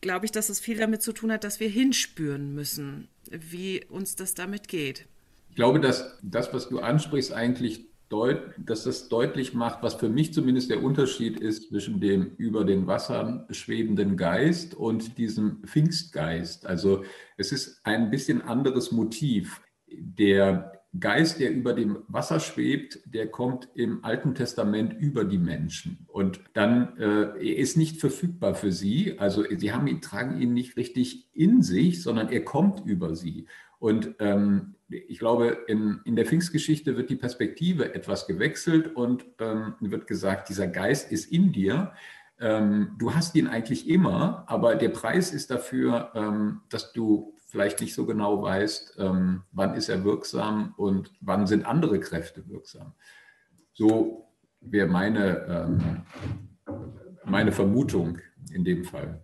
glaube 0.00 0.26
ich, 0.26 0.32
dass 0.32 0.48
es 0.48 0.60
viel 0.60 0.78
damit 0.78 1.02
zu 1.02 1.12
tun 1.12 1.32
hat, 1.32 1.44
dass 1.44 1.60
wir 1.60 1.68
hinspüren 1.68 2.54
müssen, 2.54 3.08
wie 3.30 3.84
uns 3.86 4.16
das 4.16 4.34
damit 4.34 4.68
geht. 4.68 5.06
Ich 5.50 5.56
glaube, 5.56 5.80
dass 5.80 6.18
das, 6.22 6.52
was 6.52 6.68
du 6.68 6.78
ansprichst, 6.78 7.32
eigentlich 7.32 7.86
deut, 8.08 8.40
dass 8.58 8.84
das 8.84 9.08
deutlich 9.08 9.54
macht, 9.54 9.82
was 9.82 9.94
für 9.94 10.08
mich 10.08 10.34
zumindest 10.34 10.70
der 10.70 10.82
Unterschied 10.82 11.40
ist 11.40 11.68
zwischen 11.68 12.00
dem 12.00 12.32
über 12.36 12.64
den 12.64 12.86
Wassern 12.86 13.46
schwebenden 13.50 14.16
Geist 14.16 14.74
und 14.74 15.16
diesem 15.16 15.62
Pfingstgeist. 15.64 16.66
Also 16.66 17.04
es 17.36 17.52
ist 17.52 17.80
ein 17.84 18.10
bisschen 18.10 18.42
anderes 18.42 18.90
Motiv. 18.90 19.60
Der 19.88 20.79
Geist, 20.98 21.38
der 21.38 21.52
über 21.52 21.72
dem 21.72 21.98
Wasser 22.08 22.40
schwebt, 22.40 22.98
der 23.04 23.28
kommt 23.28 23.68
im 23.74 24.04
Alten 24.04 24.34
Testament 24.34 24.92
über 24.98 25.24
die 25.24 25.38
Menschen 25.38 26.04
und 26.08 26.40
dann 26.52 26.98
äh, 26.98 27.26
er 27.36 27.56
ist 27.58 27.76
nicht 27.76 28.00
verfügbar 28.00 28.56
für 28.56 28.72
sie. 28.72 29.16
Also 29.18 29.44
sie 29.56 29.72
haben 29.72 29.86
ihn, 29.86 30.00
tragen 30.00 30.40
ihn 30.40 30.52
nicht 30.52 30.76
richtig 30.76 31.28
in 31.32 31.62
sich, 31.62 32.02
sondern 32.02 32.28
er 32.28 32.44
kommt 32.44 32.84
über 32.84 33.14
sie. 33.14 33.46
Und 33.78 34.16
ähm, 34.18 34.74
ich 34.88 35.20
glaube, 35.20 35.58
in, 35.68 36.00
in 36.04 36.16
der 36.16 36.26
Pfingstgeschichte 36.26 36.96
wird 36.96 37.08
die 37.08 37.16
Perspektive 37.16 37.94
etwas 37.94 38.26
gewechselt 38.26 38.94
und 38.96 39.24
ähm, 39.38 39.74
wird 39.80 40.08
gesagt, 40.08 40.48
dieser 40.48 40.66
Geist 40.66 41.12
ist 41.12 41.30
in 41.30 41.52
dir. 41.52 41.92
Ähm, 42.40 42.96
du 42.98 43.14
hast 43.14 43.36
ihn 43.36 43.46
eigentlich 43.46 43.88
immer, 43.88 44.44
aber 44.48 44.74
der 44.74 44.88
Preis 44.88 45.32
ist 45.32 45.50
dafür, 45.50 46.10
ähm, 46.14 46.62
dass 46.68 46.92
du 46.92 47.34
vielleicht 47.50 47.80
nicht 47.80 47.94
so 47.94 48.06
genau 48.06 48.42
weißt, 48.42 48.96
ähm, 48.98 49.42
wann 49.52 49.74
ist 49.74 49.88
er 49.88 50.04
wirksam 50.04 50.74
und 50.76 51.12
wann 51.20 51.46
sind 51.46 51.66
andere 51.66 52.00
Kräfte 52.00 52.48
wirksam. 52.48 52.94
So 53.72 54.28
wäre 54.60 54.86
meine, 54.86 55.46
ähm, 55.48 56.02
meine 57.24 57.52
Vermutung 57.52 58.18
in 58.52 58.64
dem 58.64 58.84
Fall. 58.84 59.20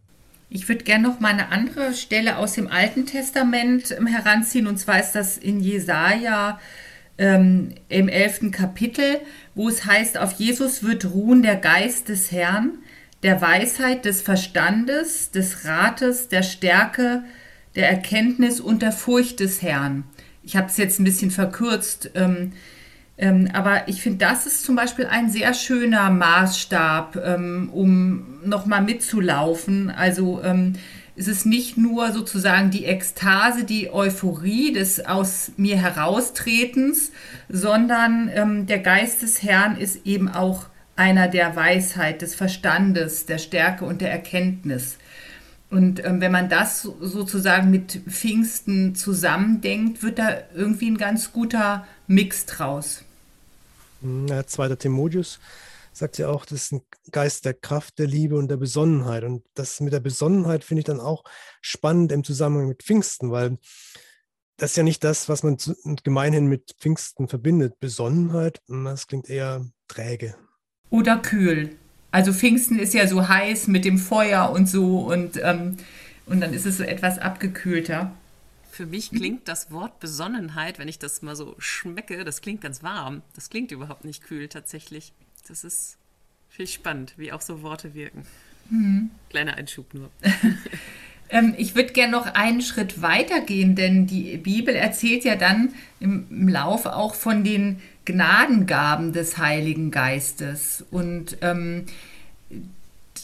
Ich 0.48 0.68
würde 0.68 0.84
gerne 0.84 1.08
noch 1.08 1.20
mal 1.20 1.32
eine 1.32 1.50
andere 1.50 1.92
Stelle 1.92 2.38
aus 2.38 2.54
dem 2.54 2.68
Alten 2.68 3.06
Testament 3.06 3.90
ähm, 3.96 4.06
heranziehen, 4.06 4.66
und 4.66 4.78
zwar 4.78 5.00
ist 5.00 5.12
das 5.12 5.38
in 5.38 5.60
Jesaja 5.60 6.60
ähm, 7.18 7.74
im 7.88 8.08
elften 8.08 8.50
Kapitel, 8.52 9.20
wo 9.54 9.68
es 9.68 9.84
heißt: 9.84 10.18
Auf 10.18 10.32
Jesus 10.32 10.82
wird 10.84 11.04
ruhen 11.06 11.42
der 11.42 11.56
Geist 11.56 12.08
des 12.08 12.30
Herrn, 12.30 12.78
der 13.22 13.40
Weisheit, 13.40 14.04
des 14.04 14.22
Verstandes, 14.22 15.30
des 15.32 15.64
Rates, 15.64 16.28
der 16.28 16.42
Stärke, 16.42 17.24
der 17.76 17.88
Erkenntnis 17.88 18.60
und 18.60 18.82
der 18.82 18.92
Furcht 18.92 19.40
des 19.40 19.62
Herrn. 19.62 20.04
Ich 20.42 20.56
habe 20.56 20.66
es 20.66 20.76
jetzt 20.76 20.98
ein 20.98 21.04
bisschen 21.04 21.30
verkürzt. 21.30 22.10
Ähm, 22.14 22.52
ähm, 23.18 23.48
aber 23.52 23.88
ich 23.88 24.02
finde, 24.02 24.18
das 24.18 24.46
ist 24.46 24.64
zum 24.64 24.76
Beispiel 24.76 25.06
ein 25.06 25.30
sehr 25.30 25.54
schöner 25.54 26.10
Maßstab, 26.10 27.16
ähm, 27.16 27.70
um 27.72 28.40
nochmal 28.44 28.82
mitzulaufen. 28.82 29.90
Also 29.90 30.42
ähm, 30.42 30.74
es 31.16 31.28
ist 31.28 31.46
nicht 31.46 31.78
nur 31.78 32.12
sozusagen 32.12 32.70
die 32.70 32.84
Ekstase, 32.84 33.64
die 33.64 33.90
Euphorie 33.90 34.72
des 34.72 35.04
aus 35.06 35.52
mir 35.56 35.76
heraustretens, 35.76 37.10
sondern 37.48 38.30
ähm, 38.34 38.66
der 38.66 38.80
Geist 38.80 39.22
des 39.22 39.42
Herrn 39.42 39.78
ist 39.78 40.04
eben 40.04 40.28
auch 40.28 40.66
einer 40.94 41.28
der 41.28 41.56
Weisheit, 41.56 42.22
des 42.22 42.34
Verstandes, 42.34 43.26
der 43.26 43.38
Stärke 43.38 43.84
und 43.84 44.00
der 44.00 44.10
Erkenntnis. 44.10 44.98
Und 45.70 46.04
ähm, 46.04 46.20
wenn 46.20 46.32
man 46.32 46.48
das 46.48 46.82
sozusagen 46.82 47.70
mit 47.70 48.02
Pfingsten 48.08 48.94
zusammendenkt, 48.94 50.02
wird 50.02 50.18
da 50.18 50.38
irgendwie 50.54 50.90
ein 50.90 50.96
ganz 50.96 51.32
guter 51.32 51.86
Mix 52.06 52.46
draus. 52.46 53.02
Hm, 54.00 54.28
ja, 54.28 54.46
2. 54.46 54.76
Timotheus 54.76 55.40
sagt 55.92 56.18
ja 56.18 56.28
auch, 56.28 56.44
das 56.44 56.64
ist 56.64 56.72
ein 56.72 56.82
Geist 57.10 57.46
der 57.46 57.54
Kraft, 57.54 57.98
der 57.98 58.06
Liebe 58.06 58.36
und 58.36 58.48
der 58.48 58.58
Besonnenheit. 58.58 59.24
Und 59.24 59.44
das 59.54 59.80
mit 59.80 59.92
der 59.92 60.00
Besonnenheit 60.00 60.62
finde 60.62 60.80
ich 60.80 60.84
dann 60.84 61.00
auch 61.00 61.24
spannend 61.60 62.12
im 62.12 62.22
Zusammenhang 62.22 62.68
mit 62.68 62.82
Pfingsten, 62.82 63.30
weil 63.30 63.58
das 64.58 64.70
ist 64.70 64.76
ja 64.76 64.82
nicht 64.82 65.04
das, 65.04 65.28
was 65.28 65.42
man 65.42 65.56
gemeinhin 66.04 66.46
mit 66.46 66.76
Pfingsten 66.78 67.28
verbindet. 67.28 67.80
Besonnenheit, 67.80 68.60
hm, 68.68 68.84
das 68.84 69.06
klingt 69.06 69.28
eher 69.28 69.66
träge. 69.88 70.36
Oder 70.90 71.18
kühl. 71.18 71.76
Also 72.16 72.32
Pfingsten 72.32 72.78
ist 72.78 72.94
ja 72.94 73.06
so 73.06 73.28
heiß 73.28 73.66
mit 73.66 73.84
dem 73.84 73.98
Feuer 73.98 74.48
und 74.50 74.70
so 74.70 75.00
und, 75.00 75.38
ähm, 75.42 75.76
und 76.24 76.40
dann 76.40 76.54
ist 76.54 76.64
es 76.64 76.78
so 76.78 76.82
etwas 76.82 77.18
abgekühlter. 77.18 78.10
Für 78.70 78.86
mich 78.86 79.10
klingt 79.10 79.48
das 79.48 79.70
Wort 79.70 80.00
Besonnenheit, 80.00 80.78
wenn 80.78 80.88
ich 80.88 80.98
das 80.98 81.20
mal 81.20 81.36
so 81.36 81.54
schmecke, 81.58 82.24
das 82.24 82.40
klingt 82.40 82.62
ganz 82.62 82.82
warm. 82.82 83.20
Das 83.34 83.50
klingt 83.50 83.70
überhaupt 83.70 84.06
nicht 84.06 84.24
kühl 84.24 84.48
tatsächlich. 84.48 85.12
Das 85.46 85.62
ist 85.62 85.98
viel 86.48 86.66
spannend, 86.66 87.12
wie 87.18 87.32
auch 87.32 87.42
so 87.42 87.60
Worte 87.60 87.92
wirken. 87.92 88.24
Mhm. 88.70 89.10
Kleiner 89.28 89.56
Einschub 89.56 89.92
nur. 89.92 90.08
ähm, 91.30 91.54
ich 91.56 91.74
würde 91.74 91.92
gerne 91.92 92.12
noch 92.12 92.26
einen 92.34 92.62
Schritt 92.62 93.02
weiter 93.02 93.40
gehen, 93.40 93.74
denn 93.74 94.06
die 94.06 94.36
Bibel 94.36 94.74
erzählt 94.74 95.24
ja 95.24 95.36
dann 95.36 95.74
im, 96.00 96.26
im 96.30 96.48
Lauf 96.48 96.86
auch 96.86 97.14
von 97.14 97.44
den 97.44 97.80
Gnadengaben 98.04 99.12
des 99.12 99.38
Heiligen 99.38 99.90
Geistes. 99.90 100.84
Und 100.90 101.38
ähm, 101.42 101.86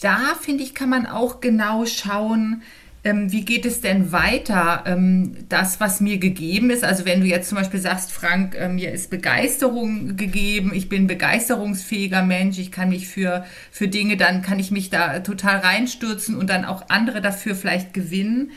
da, 0.00 0.34
finde 0.40 0.64
ich, 0.64 0.74
kann 0.74 0.88
man 0.88 1.06
auch 1.06 1.40
genau 1.40 1.86
schauen, 1.86 2.62
ähm, 3.04 3.32
wie 3.32 3.44
geht 3.44 3.66
es 3.66 3.80
denn 3.80 4.12
weiter, 4.12 4.84
ähm, 4.86 5.36
das, 5.48 5.80
was 5.80 6.00
mir 6.00 6.18
gegeben 6.18 6.70
ist? 6.70 6.84
Also 6.84 7.04
wenn 7.04 7.20
du 7.20 7.26
jetzt 7.26 7.48
zum 7.48 7.58
Beispiel 7.58 7.80
sagst, 7.80 8.12
Frank, 8.12 8.54
äh, 8.54 8.68
mir 8.68 8.92
ist 8.92 9.10
Begeisterung 9.10 10.16
gegeben, 10.16 10.72
ich 10.72 10.88
bin 10.88 11.08
begeisterungsfähiger 11.08 12.22
Mensch, 12.22 12.58
ich 12.58 12.70
kann 12.70 12.90
mich 12.90 13.08
für, 13.08 13.44
für 13.72 13.88
Dinge, 13.88 14.16
dann 14.16 14.42
kann 14.42 14.60
ich 14.60 14.70
mich 14.70 14.88
da 14.88 15.18
total 15.20 15.58
reinstürzen 15.58 16.36
und 16.36 16.48
dann 16.48 16.64
auch 16.64 16.90
andere 16.90 17.20
dafür 17.20 17.56
vielleicht 17.56 17.92
gewinnen. 17.92 18.52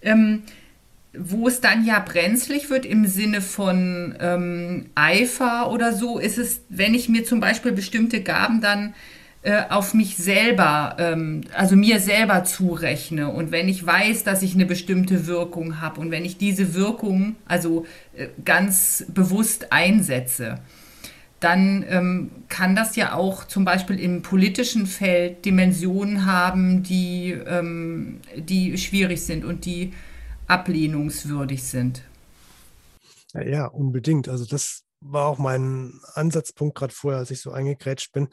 Ähm, 0.00 0.42
wo 1.18 1.48
es 1.48 1.60
dann 1.60 1.84
ja 1.84 1.98
brenzlig 1.98 2.70
wird 2.70 2.86
im 2.86 3.06
Sinne 3.06 3.40
von 3.40 4.14
ähm, 4.20 4.90
Eifer 4.94 5.72
oder 5.72 5.92
so, 5.92 6.18
ist 6.18 6.38
es, 6.38 6.60
wenn 6.68 6.94
ich 6.94 7.08
mir 7.08 7.24
zum 7.24 7.40
Beispiel 7.40 7.72
bestimmte 7.72 8.22
Gaben 8.22 8.60
dann 8.60 8.94
auf 9.68 9.94
mich 9.94 10.16
selber, 10.16 10.96
ähm, 10.98 11.42
also 11.54 11.76
mir 11.76 12.00
selber 12.00 12.44
zurechne 12.44 13.28
und 13.30 13.52
wenn 13.52 13.68
ich 13.68 13.86
weiß, 13.86 14.24
dass 14.24 14.42
ich 14.42 14.54
eine 14.54 14.66
bestimmte 14.66 15.26
Wirkung 15.26 15.80
habe 15.80 16.00
und 16.00 16.10
wenn 16.10 16.24
ich 16.24 16.38
diese 16.38 16.74
Wirkung 16.74 17.36
also 17.46 17.86
äh, 18.16 18.28
ganz 18.44 19.04
bewusst 19.08 19.72
einsetze, 19.72 20.58
dann 21.38 21.84
ähm, 21.88 22.30
kann 22.48 22.74
das 22.74 22.96
ja 22.96 23.14
auch 23.14 23.44
zum 23.44 23.64
Beispiel 23.64 24.00
im 24.00 24.22
politischen 24.22 24.86
Feld 24.86 25.44
Dimensionen 25.44 26.26
haben, 26.26 26.82
die, 26.82 27.30
ähm, 27.30 28.20
die 28.36 28.76
schwierig 28.76 29.22
sind 29.22 29.44
und 29.44 29.64
die 29.64 29.92
ablehnungswürdig 30.48 31.62
sind. 31.62 32.02
Ja, 33.34 33.42
ja, 33.42 33.66
unbedingt. 33.66 34.28
Also 34.28 34.46
das 34.46 34.82
war 35.00 35.26
auch 35.26 35.38
mein 35.38 35.92
Ansatzpunkt 36.14 36.76
gerade 36.76 36.92
vorher, 36.92 37.20
als 37.20 37.30
ich 37.30 37.40
so 37.40 37.52
eingekrätscht 37.52 38.12
bin 38.12 38.28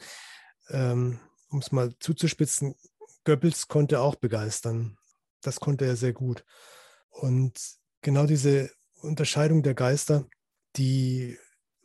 ähm, 0.70 1.20
um 1.50 1.60
es 1.60 1.72
mal 1.72 1.94
zuzuspitzen, 1.98 2.74
Goebbels 3.24 3.68
konnte 3.68 4.00
auch 4.00 4.14
begeistern. 4.14 4.98
Das 5.42 5.60
konnte 5.60 5.84
er 5.86 5.96
sehr 5.96 6.12
gut. 6.12 6.44
Und 7.10 7.58
genau 8.02 8.26
diese 8.26 8.70
Unterscheidung 9.02 9.62
der 9.62 9.74
Geister, 9.74 10.26
die 10.76 11.38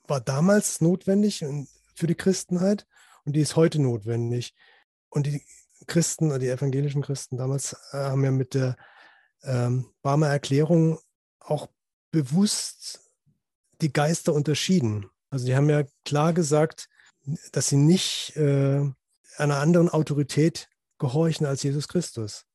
war 0.08 0.22
damals 0.22 0.82
notwendig 0.82 1.46
für 1.96 2.08
die 2.08 2.16
Christenheit 2.16 2.88
und 3.26 3.36
die 3.36 3.42
ist 3.42 3.56
heute 3.56 3.80
notwendig. 3.80 4.56
Und 5.10 5.26
die 5.28 5.44
Christen, 5.88 6.38
die 6.40 6.50
evangelischen 6.50 7.02
Christen 7.02 7.38
damals 7.38 7.74
äh, 7.92 7.98
haben 7.98 8.24
ja 8.24 8.32
mit 8.32 8.54
der 8.54 8.78
ähm, 9.44 9.92
Barmer 10.02 10.28
Erklärung 10.28 11.00
auch 11.40 11.68
bewusst 12.12 13.02
die 13.82 13.92
Geister 13.92 14.34
unterschieden. 14.34 15.10
Also 15.30 15.46
die 15.46 15.56
haben 15.56 15.70
ja 15.70 15.84
klar 16.06 16.34
gesagt, 16.34 16.88
dass 17.52 17.70
sie 17.70 17.78
nicht 17.78 18.36
äh, 18.36 18.82
einer 19.38 19.58
anderen 19.58 19.90
Autorität 19.90 20.70
gehorchen 20.98 21.46
als 21.46 21.64
Jesus 21.64 21.88
Christus. 21.88 22.46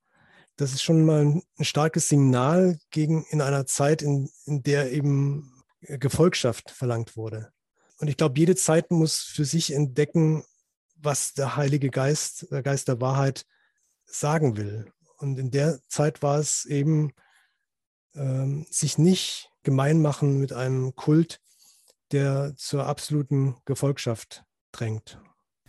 Das 0.57 0.73
ist 0.73 0.83
schon 0.83 1.05
mal 1.05 1.25
ein, 1.25 1.43
starkes 1.61 2.09
Signal 2.09 2.79
gegen 2.91 3.25
in 3.31 3.41
einer 3.41 3.67
Zeit, 3.67 4.03
in, 4.03 4.31
in 4.45 4.63
der 4.63 4.93
eben 4.93 5.53
Gefolgschaft 5.81 6.71
verlangt 6.71 7.17
wurde. 7.17 7.53
Und 7.99 8.09
ich 8.09 8.17
glaube, 8.17 8.39
jede 8.39 8.57
Zeit 8.57 8.91
muss 8.91 9.19
für 9.19 9.45
sich 9.45 9.73
entdecken, 9.73 10.45
was 10.97 11.35
der 11.35 11.57
Heilige 11.57 11.91
Geist, 11.91 12.47
der 12.51 12.63
Geist 12.63 12.89
der 12.89 13.01
Wahrheit 13.01 13.45
sagen 14.07 14.57
will. 14.57 14.93
Und 15.19 15.39
in 15.39 15.51
der 15.51 15.81
Zeit 15.89 16.23
war 16.23 16.39
es 16.39 16.65
eben, 16.65 17.13
ähm, 18.15 18.67
sich 18.71 18.97
nicht 18.99 19.51
gemein 19.63 20.01
machen 20.01 20.39
mit 20.39 20.53
einem 20.53 20.95
Kult, 20.95 21.41
der 22.13 22.55
zur 22.57 22.87
absoluten 22.87 23.57
Gefolgschaft 23.65 24.46
drängt. 24.79 25.19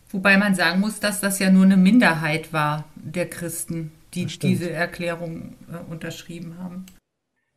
Wobei 0.09 0.37
man 0.37 0.55
sagen 0.55 0.79
muss, 0.79 0.99
dass 0.99 1.19
das 1.19 1.39
ja 1.39 1.51
nur 1.51 1.65
eine 1.65 1.77
Minderheit 1.77 2.53
war 2.53 2.85
der 2.95 3.29
Christen, 3.29 3.91
die 4.13 4.25
diese 4.25 4.71
Erklärung 4.71 5.55
äh, 5.71 5.91
unterschrieben 5.91 6.57
haben. 6.57 6.85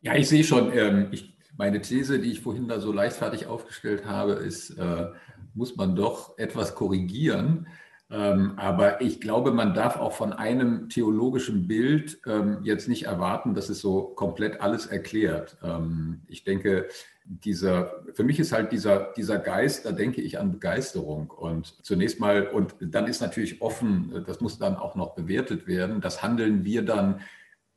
Ja, 0.00 0.14
ich 0.16 0.28
sehe 0.28 0.44
schon, 0.44 0.72
ähm, 0.76 1.08
ich, 1.12 1.36
meine 1.56 1.80
These, 1.80 2.18
die 2.18 2.32
ich 2.32 2.40
vorhin 2.40 2.68
da 2.68 2.80
so 2.80 2.92
leichtfertig 2.92 3.46
aufgestellt 3.46 4.04
habe, 4.04 4.32
ist, 4.32 4.70
äh, 4.70 5.08
muss 5.54 5.76
man 5.76 5.94
doch 5.94 6.38
etwas 6.38 6.74
korrigieren. 6.74 7.66
Ähm, 8.12 8.54
aber 8.56 9.00
ich 9.00 9.20
glaube, 9.20 9.52
man 9.52 9.72
darf 9.72 9.96
auch 9.96 10.12
von 10.12 10.32
einem 10.32 10.88
theologischen 10.88 11.68
Bild 11.68 12.20
ähm, 12.26 12.58
jetzt 12.64 12.88
nicht 12.88 13.04
erwarten, 13.04 13.54
dass 13.54 13.68
es 13.68 13.80
so 13.80 14.02
komplett 14.02 14.60
alles 14.60 14.86
erklärt. 14.86 15.56
Ähm, 15.62 16.22
ich 16.26 16.42
denke, 16.42 16.88
dieser, 17.24 18.02
für 18.14 18.24
mich 18.24 18.40
ist 18.40 18.50
halt 18.50 18.72
dieser, 18.72 19.12
dieser 19.16 19.38
Geist, 19.38 19.86
da 19.86 19.92
denke 19.92 20.22
ich 20.22 20.40
an 20.40 20.50
Begeisterung. 20.50 21.30
Und 21.30 21.84
zunächst 21.84 22.18
mal, 22.18 22.48
und 22.48 22.74
dann 22.80 23.06
ist 23.06 23.20
natürlich 23.20 23.62
offen, 23.62 24.24
das 24.26 24.40
muss 24.40 24.58
dann 24.58 24.74
auch 24.74 24.96
noch 24.96 25.14
bewertet 25.14 25.68
werden, 25.68 26.00
das 26.00 26.22
handeln 26.22 26.64
wir 26.64 26.82
dann 26.82 27.20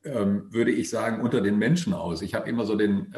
würde 0.06 0.70
ich 0.70 0.90
sagen, 0.90 1.22
unter 1.22 1.40
den 1.40 1.56
Menschen 1.56 1.94
aus. 1.94 2.20
Ich 2.20 2.34
habe 2.34 2.46
immer 2.46 2.66
so 2.66 2.76
den, 2.76 3.14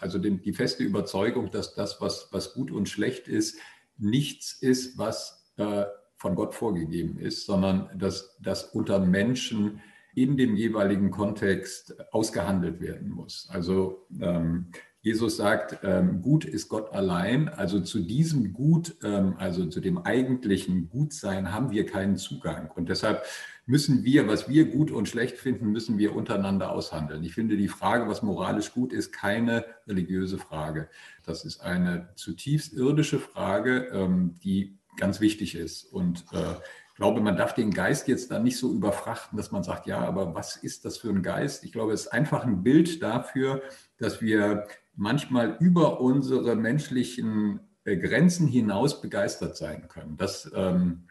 also 0.00 0.18
den, 0.18 0.42
die 0.42 0.52
feste 0.52 0.82
Überzeugung, 0.82 1.52
dass 1.52 1.76
das, 1.76 2.00
was, 2.00 2.30
was 2.32 2.52
gut 2.52 2.72
und 2.72 2.88
schlecht 2.88 3.28
ist, 3.28 3.60
nichts 3.96 4.52
ist, 4.60 4.98
was 4.98 5.52
äh, 5.56 5.84
von 6.16 6.34
Gott 6.34 6.54
vorgegeben 6.54 7.18
ist, 7.18 7.46
sondern 7.46 7.90
dass 7.96 8.36
das 8.40 8.64
unter 8.64 8.98
Menschen 8.98 9.80
in 10.14 10.36
dem 10.36 10.56
jeweiligen 10.56 11.10
Kontext 11.10 11.94
ausgehandelt 12.10 12.80
werden 12.80 13.10
muss. 13.10 13.48
Also 13.50 14.06
ähm, 14.20 14.68
Jesus 15.06 15.36
sagt, 15.36 15.78
ähm, 15.84 16.20
gut 16.20 16.44
ist 16.44 16.68
Gott 16.68 16.92
allein. 16.92 17.48
Also 17.48 17.78
zu 17.78 18.00
diesem 18.00 18.52
Gut, 18.52 18.96
ähm, 19.04 19.34
also 19.38 19.66
zu 19.66 19.80
dem 19.80 19.98
eigentlichen 19.98 20.88
Gutsein 20.88 21.52
haben 21.52 21.70
wir 21.70 21.86
keinen 21.86 22.16
Zugang. 22.16 22.72
Und 22.74 22.88
deshalb 22.88 23.24
müssen 23.66 24.02
wir, 24.04 24.26
was 24.26 24.48
wir 24.48 24.64
gut 24.64 24.90
und 24.90 25.08
schlecht 25.08 25.36
finden, 25.36 25.70
müssen 25.70 25.98
wir 25.98 26.16
untereinander 26.16 26.72
aushandeln. 26.72 27.22
Ich 27.22 27.34
finde 27.34 27.56
die 27.56 27.68
Frage, 27.68 28.08
was 28.08 28.22
moralisch 28.22 28.72
gut 28.72 28.92
ist, 28.92 29.12
keine 29.12 29.64
religiöse 29.86 30.38
Frage. 30.38 30.88
Das 31.24 31.44
ist 31.44 31.60
eine 31.60 32.08
zutiefst 32.16 32.72
irdische 32.72 33.20
Frage, 33.20 33.88
ähm, 33.92 34.34
die 34.42 34.75
ganz 34.96 35.20
wichtig 35.20 35.54
ist. 35.54 35.84
Und 35.84 36.24
äh, 36.32 36.52
ich 36.88 36.94
glaube, 36.96 37.20
man 37.20 37.36
darf 37.36 37.54
den 37.54 37.72
Geist 37.72 38.08
jetzt 38.08 38.30
dann 38.30 38.44
nicht 38.44 38.56
so 38.56 38.72
überfrachten, 38.72 39.36
dass 39.36 39.50
man 39.50 39.62
sagt, 39.62 39.86
ja, 39.86 39.98
aber 39.98 40.34
was 40.34 40.56
ist 40.56 40.84
das 40.84 40.98
für 40.98 41.10
ein 41.10 41.22
Geist? 41.22 41.64
Ich 41.64 41.72
glaube, 41.72 41.92
es 41.92 42.02
ist 42.02 42.08
einfach 42.08 42.44
ein 42.44 42.62
Bild 42.62 43.02
dafür, 43.02 43.62
dass 43.98 44.20
wir 44.20 44.66
manchmal 44.94 45.56
über 45.60 46.00
unsere 46.00 46.56
menschlichen 46.56 47.60
äh, 47.84 47.96
Grenzen 47.96 48.48
hinaus 48.48 49.00
begeistert 49.00 49.56
sein 49.56 49.88
können. 49.88 50.16
Das, 50.16 50.50
ähm, 50.54 51.04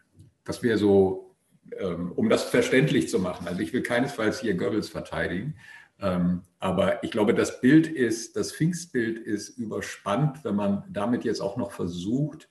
das 0.44 0.62
wäre 0.62 0.76
so, 0.76 1.36
ähm, 1.78 2.12
um 2.12 2.28
das 2.28 2.44
verständlich 2.44 3.08
zu 3.08 3.18
machen. 3.18 3.46
Also 3.48 3.60
ich 3.60 3.72
will 3.72 3.82
keinesfalls 3.82 4.40
hier 4.40 4.54
Goebbels 4.54 4.88
verteidigen, 4.88 5.54
ähm, 6.00 6.42
aber 6.58 7.02
ich 7.02 7.10
glaube, 7.10 7.32
das 7.32 7.60
Bild 7.60 7.86
ist, 7.86 8.36
das 8.36 8.52
Pfingstbild 8.52 9.18
ist 9.18 9.50
überspannt, 9.50 10.44
wenn 10.44 10.56
man 10.56 10.84
damit 10.90 11.24
jetzt 11.24 11.40
auch 11.40 11.56
noch 11.56 11.72
versucht, 11.72 12.48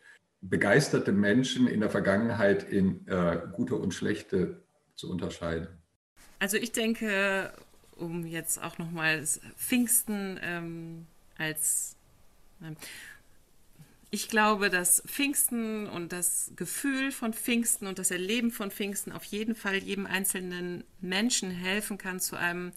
begeisterte 0.49 1.11
Menschen 1.11 1.67
in 1.67 1.79
der 1.79 1.89
Vergangenheit 1.89 2.63
in 2.63 3.07
äh, 3.07 3.41
gute 3.53 3.75
und 3.75 3.93
schlechte 3.93 4.63
zu 4.95 5.09
unterscheiden? 5.09 5.67
Also 6.39 6.57
ich 6.57 6.71
denke, 6.71 7.51
um 7.95 8.25
jetzt 8.25 8.61
auch 8.61 8.77
nochmal 8.77 9.23
Pfingsten 9.57 10.39
ähm, 10.41 11.07
als... 11.37 11.95
Ähm, 12.61 12.75
ich 14.11 14.29
glaube, 14.29 14.69
dass 14.69 15.03
Pfingsten 15.05 15.87
und 15.87 16.13
das 16.13 16.51
Gefühl 16.55 17.11
von 17.11 17.33
Pfingsten 17.33 17.85
und 17.85 17.99
das 17.99 18.11
Erleben 18.11 18.49
von 18.49 18.71
Pfingsten 18.71 19.11
auf 19.11 19.25
jeden 19.25 19.55
Fall 19.55 19.75
jedem 19.75 20.05
einzelnen 20.05 20.85
Menschen 21.01 21.51
helfen 21.51 21.97
kann 21.97 22.21
zu 22.21 22.37
einem 22.37 22.71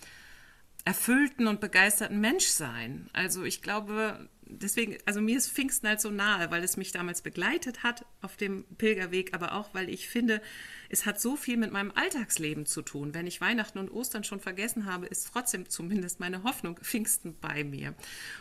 erfüllten 0.84 1.46
und 1.46 1.60
begeisterten 1.60 2.18
Menschsein. 2.20 3.08
Also 3.12 3.44
ich 3.44 3.62
glaube, 3.62 4.28
deswegen, 4.48 4.98
also 5.04 5.20
mir 5.20 5.36
ist 5.36 5.50
Pfingsten 5.50 5.88
halt 5.88 6.00
so 6.00 6.10
nahe, 6.10 6.50
weil 6.50 6.64
es 6.64 6.76
mich 6.76 6.92
damals 6.92 7.22
begleitet 7.22 7.82
hat 7.82 8.04
auf 8.22 8.36
dem 8.36 8.64
Pilgerweg, 8.76 9.34
aber 9.34 9.54
auch, 9.54 9.74
weil 9.74 9.88
ich 9.88 10.08
finde, 10.08 10.40
es 10.88 11.06
hat 11.06 11.20
so 11.20 11.36
viel 11.36 11.56
mit 11.56 11.72
meinem 11.72 11.92
Alltagsleben 11.94 12.66
zu 12.66 12.82
tun. 12.82 13.14
Wenn 13.14 13.26
ich 13.26 13.40
Weihnachten 13.40 13.78
und 13.78 13.90
Ostern 13.90 14.24
schon 14.24 14.40
vergessen 14.40 14.86
habe, 14.86 15.06
ist 15.06 15.28
trotzdem 15.32 15.68
zumindest 15.68 16.20
meine 16.20 16.42
Hoffnung 16.42 16.78
Pfingsten 16.78 17.36
bei 17.40 17.64
mir. 17.64 17.94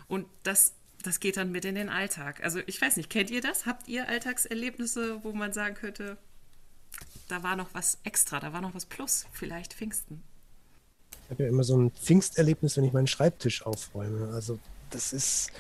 Und 0.08 0.26
das 0.44 0.74
das 1.04 1.20
geht 1.20 1.38
dann 1.38 1.52
mit 1.52 1.64
in 1.64 1.76
den 1.76 1.90
Alltag. 1.90 2.44
Also 2.44 2.60
ich 2.66 2.82
weiß 2.82 2.98
nicht, 2.98 3.10
kennt 3.10 3.30
ihr 3.30 3.40
das? 3.40 3.66
Habt 3.66 3.88
ihr 3.88 4.08
Alltagserlebnisse, 4.10 5.24
wo 5.24 5.32
man 5.32 5.54
sagen 5.54 5.76
könnte, 5.76 6.18
da 7.28 7.44
war 7.44 7.56
noch 7.56 7.74
was 7.74 8.00
extra, 8.04 8.40
da 8.40 8.52
war 8.54 8.62
noch 8.62 8.74
was 8.74 8.86
plus, 8.86 9.26
vielleicht 9.32 9.74
Pfingsten? 9.74 10.24
Ich 11.26 11.32
habe 11.32 11.44
ja 11.44 11.50
immer 11.50 11.64
so 11.64 11.78
ein 11.78 11.92
Pfingsterlebnis, 11.92 12.78
wenn 12.78 12.86
ich 12.86 12.94
meinen 12.94 13.08
Schreibtisch 13.08 13.66
aufräume. 13.66 14.34
Also 14.34 14.60
das 14.90 15.14
ist 15.14 15.52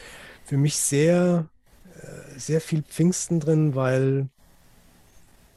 für 0.47 0.57
mich 0.57 0.77
sehr, 0.77 1.49
äh, 2.01 2.39
sehr 2.39 2.61
viel 2.61 2.81
Pfingsten 2.81 3.41
drin, 3.41 3.75
weil 3.75 4.29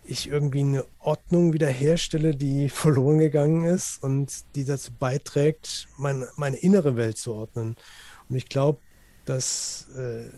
ich 0.02 0.28
irgendwie 0.28 0.60
eine 0.60 0.84
Ordnung 0.98 1.52
wiederherstelle, 1.52 2.34
die 2.34 2.68
verloren 2.68 3.18
gegangen 3.18 3.64
ist 3.64 4.02
und 4.02 4.44
die 4.56 4.64
dazu 4.64 4.90
beiträgt, 4.92 5.86
mein, 5.96 6.26
meine 6.36 6.56
innere 6.56 6.96
Welt 6.96 7.18
zu 7.18 7.34
ordnen. 7.34 7.76
Und 8.28 8.36
ich 8.36 8.48
glaube, 8.48 8.80
dass 9.26 9.86
äh, 9.96 10.28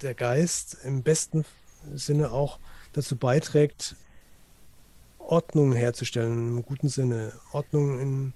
der 0.00 0.14
Geist 0.14 0.78
im 0.84 1.02
besten 1.02 1.44
Sinne 1.92 2.30
auch 2.30 2.60
dazu 2.92 3.16
beiträgt, 3.16 3.96
Ordnung 5.18 5.72
herzustellen, 5.72 6.56
im 6.56 6.62
guten 6.62 6.88
Sinne. 6.88 7.32
Ordnung 7.50 7.98
in, 7.98 8.32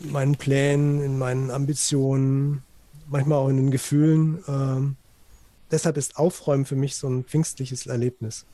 meinen 0.00 0.36
Plänen, 0.36 1.02
in 1.02 1.16
meinen 1.16 1.50
Ambitionen, 1.50 2.62
manchmal 3.08 3.38
auch 3.38 3.48
in 3.48 3.56
den 3.56 3.70
Gefühlen. 3.70 4.42
Ähm, 4.48 4.96
deshalb 5.70 5.96
ist 5.96 6.16
Aufräumen 6.16 6.64
für 6.64 6.76
mich 6.76 6.96
so 6.96 7.08
ein 7.08 7.24
pfingstliches 7.24 7.86
Erlebnis. 7.86 8.46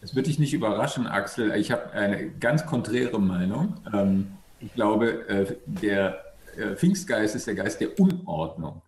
Es 0.00 0.16
wird 0.16 0.26
dich 0.26 0.38
nicht 0.38 0.52
überraschen, 0.52 1.06
Axel. 1.06 1.54
Ich 1.54 1.70
habe 1.70 1.92
eine 1.92 2.30
ganz 2.30 2.66
konträre 2.66 3.20
Meinung. 3.20 3.76
Ähm, 3.92 4.32
ich 4.60 4.74
glaube, 4.74 5.28
äh, 5.28 5.56
der 5.66 6.24
äh, 6.56 6.74
Pfingstgeist 6.74 7.34
ist 7.34 7.46
der 7.46 7.54
Geist 7.54 7.80
der 7.80 7.98
Unordnung. 7.98 8.82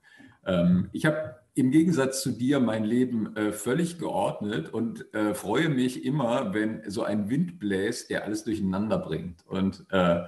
Ähm, 0.46 0.88
ich 0.92 1.06
habe 1.06 1.36
im 1.54 1.70
Gegensatz 1.70 2.20
zu 2.20 2.32
dir 2.32 2.58
mein 2.58 2.84
Leben 2.84 3.36
äh, 3.36 3.52
völlig 3.52 3.98
geordnet 3.98 4.72
und 4.72 5.12
äh, 5.14 5.34
freue 5.34 5.68
mich 5.68 6.04
immer, 6.04 6.52
wenn 6.52 6.82
so 6.88 7.04
ein 7.04 7.30
Wind 7.30 7.60
bläst, 7.60 8.10
der 8.10 8.24
alles 8.24 8.42
durcheinander 8.42 8.98
bringt. 8.98 9.46
Und 9.46 9.86
äh, 9.90 10.22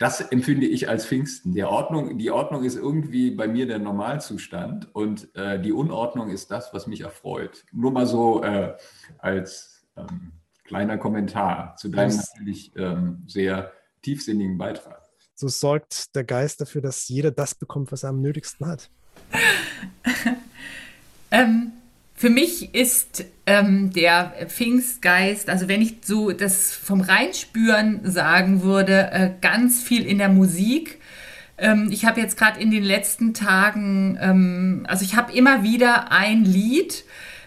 das 0.00 0.22
empfinde 0.22 0.66
ich 0.66 0.88
als 0.88 1.04
Pfingsten. 1.04 1.52
Die 1.52 1.62
Ordnung, 1.62 2.16
die 2.16 2.30
Ordnung 2.30 2.64
ist 2.64 2.74
irgendwie 2.74 3.32
bei 3.32 3.46
mir 3.46 3.66
der 3.66 3.78
Normalzustand 3.78 4.94
und 4.94 5.28
äh, 5.36 5.60
die 5.60 5.72
Unordnung 5.72 6.30
ist 6.30 6.50
das, 6.50 6.72
was 6.72 6.86
mich 6.86 7.02
erfreut. 7.02 7.66
Nur 7.70 7.92
mal 7.92 8.06
so 8.06 8.42
äh, 8.42 8.78
als 9.18 9.86
ähm, 9.98 10.32
kleiner 10.64 10.96
Kommentar 10.96 11.76
zu 11.76 11.90
deinem 11.90 12.16
das 12.16 12.32
natürlich 12.34 12.74
ähm, 12.76 13.24
sehr 13.26 13.72
tiefsinnigen 14.00 14.56
Beitrag. 14.56 15.02
So 15.34 15.48
sorgt 15.48 16.16
der 16.16 16.24
Geist 16.24 16.62
dafür, 16.62 16.80
dass 16.80 17.06
jeder 17.08 17.30
das 17.30 17.54
bekommt, 17.54 17.92
was 17.92 18.02
er 18.02 18.08
am 18.08 18.22
nötigsten 18.22 18.66
hat. 18.66 18.88
ähm, 21.30 21.72
für 22.20 22.28
mich 22.28 22.74
ist 22.74 23.24
ähm, 23.46 23.94
der 23.94 24.34
Pfingstgeist, 24.48 25.48
also 25.48 25.68
wenn 25.68 25.80
ich 25.80 26.00
so 26.02 26.32
das 26.32 26.74
vom 26.74 27.00
Reinspüren 27.00 28.00
sagen 28.04 28.62
würde, 28.62 29.10
äh, 29.10 29.30
ganz 29.40 29.82
viel 29.82 30.04
in 30.04 30.18
der 30.18 30.28
Musik. 30.28 31.00
Ähm, 31.56 31.88
ich 31.90 32.04
habe 32.04 32.20
jetzt 32.20 32.36
gerade 32.36 32.60
in 32.60 32.70
den 32.70 32.82
letzten 32.82 33.32
Tagen, 33.32 34.18
ähm, 34.20 34.84
also 34.86 35.02
ich 35.02 35.16
habe 35.16 35.32
immer 35.32 35.62
wieder 35.62 36.12
ein 36.12 36.44
Lied, 36.44 37.04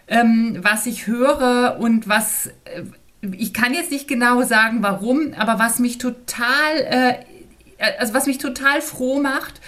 ähm, 0.07 0.57
was 0.59 0.87
ich 0.87 1.05
höre 1.05 1.77
und 1.79 2.07
was, 2.07 2.47
äh, 2.65 2.81
ich 3.31 3.53
kann 3.53 3.75
jetzt 3.75 3.91
nicht 3.91 4.07
genau 4.07 4.41
sagen, 4.41 4.79
warum, 4.81 5.35
aber 5.37 5.59
was 5.59 5.77
mich 5.77 5.99
total, 5.99 6.77
äh, 6.79 7.13
also 7.99 8.15
was 8.15 8.25
mich 8.25 8.39
total 8.39 8.81
froh 8.81 9.21
macht. 9.21 9.61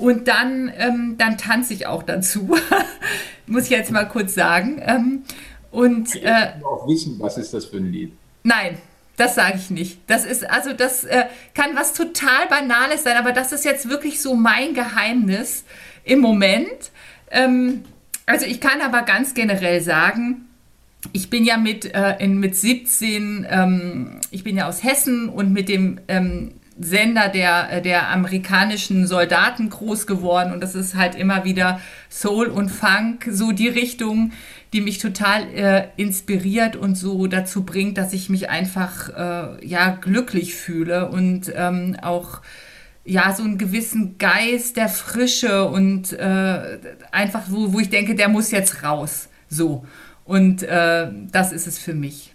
Und 0.00 0.28
dann, 0.28 0.72
ähm, 0.78 1.16
dann 1.18 1.36
tanze 1.36 1.74
ich 1.74 1.86
auch 1.86 2.02
dazu. 2.02 2.56
Muss 3.46 3.64
ich 3.64 3.70
jetzt 3.70 3.90
mal 3.90 4.04
kurz 4.04 4.34
sagen. 4.34 4.80
Ähm, 4.84 5.22
und 5.70 6.14
ich 6.14 6.24
äh, 6.24 6.52
auch 6.64 6.88
wissen, 6.88 7.16
was 7.18 7.36
ist 7.36 7.52
das 7.52 7.66
für 7.66 7.76
ein 7.76 7.92
Lied? 7.92 8.12
Nein, 8.42 8.78
das 9.16 9.34
sage 9.34 9.56
ich 9.56 9.68
nicht. 9.68 9.98
Das 10.06 10.24
ist, 10.24 10.48
also 10.48 10.72
das 10.72 11.04
äh, 11.04 11.24
kann 11.54 11.76
was 11.76 11.92
total 11.92 12.46
Banales 12.48 13.04
sein, 13.04 13.18
aber 13.18 13.32
das 13.32 13.52
ist 13.52 13.66
jetzt 13.66 13.90
wirklich 13.90 14.20
so 14.22 14.34
mein 14.34 14.72
Geheimnis 14.72 15.64
im 16.04 16.20
Moment. 16.20 16.90
Ähm, 17.30 17.84
also 18.24 18.46
ich 18.46 18.60
kann 18.60 18.80
aber 18.80 19.02
ganz 19.02 19.34
generell 19.34 19.82
sagen, 19.82 20.46
ich 21.12 21.28
bin 21.28 21.44
ja 21.44 21.58
mit, 21.58 21.94
äh, 21.94 22.16
in, 22.18 22.38
mit 22.38 22.56
17, 22.56 23.46
ähm, 23.48 24.20
ich 24.30 24.44
bin 24.44 24.56
ja 24.56 24.66
aus 24.66 24.82
Hessen 24.82 25.28
und 25.28 25.52
mit 25.52 25.68
dem 25.68 26.00
ähm, 26.08 26.52
Sender 26.80 27.28
der, 27.28 27.80
der 27.82 28.08
amerikanischen 28.08 29.06
Soldaten 29.06 29.68
groß 29.68 30.06
geworden. 30.06 30.52
Und 30.52 30.60
das 30.60 30.74
ist 30.74 30.94
halt 30.94 31.14
immer 31.14 31.44
wieder 31.44 31.80
Soul 32.10 32.46
und 32.46 32.70
Funk, 32.70 33.28
so 33.30 33.52
die 33.52 33.68
Richtung, 33.68 34.32
die 34.72 34.80
mich 34.80 34.98
total 34.98 35.42
äh, 35.54 35.88
inspiriert 35.96 36.76
und 36.76 36.96
so 36.96 37.26
dazu 37.26 37.64
bringt, 37.64 37.98
dass 37.98 38.12
ich 38.12 38.30
mich 38.30 38.48
einfach 38.48 39.08
äh, 39.10 39.66
ja 39.66 39.90
glücklich 39.90 40.54
fühle 40.54 41.08
und 41.10 41.52
ähm, 41.54 41.96
auch 42.00 42.40
ja 43.04 43.34
so 43.34 43.42
einen 43.42 43.58
gewissen 43.58 44.16
Geist 44.18 44.76
der 44.76 44.88
Frische 44.88 45.66
und 45.66 46.12
äh, 46.12 46.78
einfach 47.10 47.42
wo, 47.48 47.72
wo 47.72 47.80
ich 47.80 47.90
denke, 47.90 48.14
der 48.14 48.28
muss 48.28 48.50
jetzt 48.50 48.82
raus, 48.82 49.28
so. 49.48 49.84
Und 50.24 50.62
äh, 50.62 51.08
das 51.32 51.50
ist 51.50 51.66
es 51.66 51.78
für 51.78 51.94
mich. 51.94 52.29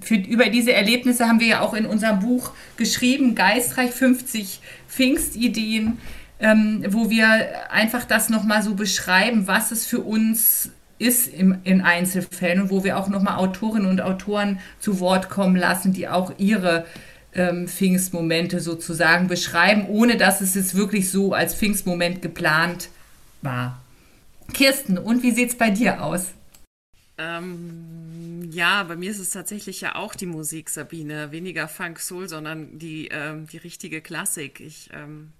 Für, 0.00 0.16
über 0.16 0.46
diese 0.46 0.72
Erlebnisse 0.72 1.26
haben 1.28 1.40
wir 1.40 1.46
ja 1.46 1.60
auch 1.60 1.74
in 1.74 1.86
unserem 1.86 2.20
Buch 2.20 2.50
geschrieben, 2.76 3.34
Geistreich 3.34 3.92
50 3.92 4.60
Pfingstideen, 4.88 5.98
ähm, 6.40 6.84
wo 6.88 7.10
wir 7.10 7.70
einfach 7.70 8.04
das 8.04 8.28
nochmal 8.28 8.62
so 8.62 8.74
beschreiben, 8.74 9.46
was 9.46 9.70
es 9.70 9.86
für 9.86 10.00
uns 10.00 10.70
ist 10.98 11.32
im, 11.32 11.58
in 11.64 11.80
Einzelfällen 11.80 12.62
und 12.62 12.70
wo 12.70 12.84
wir 12.84 12.98
auch 12.98 13.08
nochmal 13.08 13.36
Autorinnen 13.36 13.88
und 13.88 14.00
Autoren 14.00 14.60
zu 14.78 15.00
Wort 15.00 15.28
kommen 15.28 15.56
lassen, 15.56 15.92
die 15.92 16.08
auch 16.08 16.32
ihre 16.38 16.86
ähm, 17.34 17.68
Pfingstmomente 17.68 18.60
sozusagen 18.60 19.28
beschreiben, 19.28 19.86
ohne 19.88 20.16
dass 20.16 20.40
es 20.40 20.54
jetzt 20.54 20.74
wirklich 20.74 21.10
so 21.10 21.32
als 21.32 21.54
Pfingstmoment 21.54 22.22
geplant 22.22 22.88
war. 23.42 23.80
Kirsten, 24.52 24.98
und 24.98 25.22
wie 25.22 25.32
sieht 25.32 25.50
es 25.50 25.58
bei 25.58 25.70
dir 25.70 26.02
aus? 26.02 26.26
Ähm, 27.16 28.50
ja, 28.50 28.82
bei 28.82 28.96
mir 28.96 29.10
ist 29.10 29.20
es 29.20 29.30
tatsächlich 29.30 29.80
ja 29.80 29.94
auch 29.94 30.14
die 30.14 30.26
Musik, 30.26 30.68
Sabine. 30.68 31.30
Weniger 31.30 31.68
Funk 31.68 32.00
Soul, 32.00 32.28
sondern 32.28 32.78
die, 32.78 33.08
ähm, 33.08 33.46
die 33.46 33.58
richtige 33.58 34.00
Klassik. 34.00 34.60
Ich, 34.60 34.90
ähm, 34.92 35.32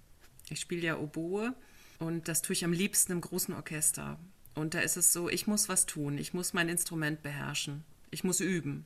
ich 0.49 0.59
spiele 0.59 0.81
ja 0.81 0.97
Oboe 0.97 1.53
und 1.99 2.27
das 2.27 2.41
tue 2.41 2.53
ich 2.53 2.63
am 2.63 2.71
liebsten 2.71 3.11
im 3.11 3.21
großen 3.21 3.53
Orchester. 3.53 4.17
Und 4.53 4.73
da 4.73 4.79
ist 4.79 4.95
es 4.95 5.11
so, 5.11 5.29
ich 5.29 5.47
muss 5.47 5.67
was 5.67 5.85
tun, 5.85 6.17
ich 6.17 6.33
muss 6.33 6.53
mein 6.53 6.69
Instrument 6.69 7.21
beherrschen, 7.21 7.83
ich 8.09 8.23
muss 8.23 8.39
üben. 8.39 8.85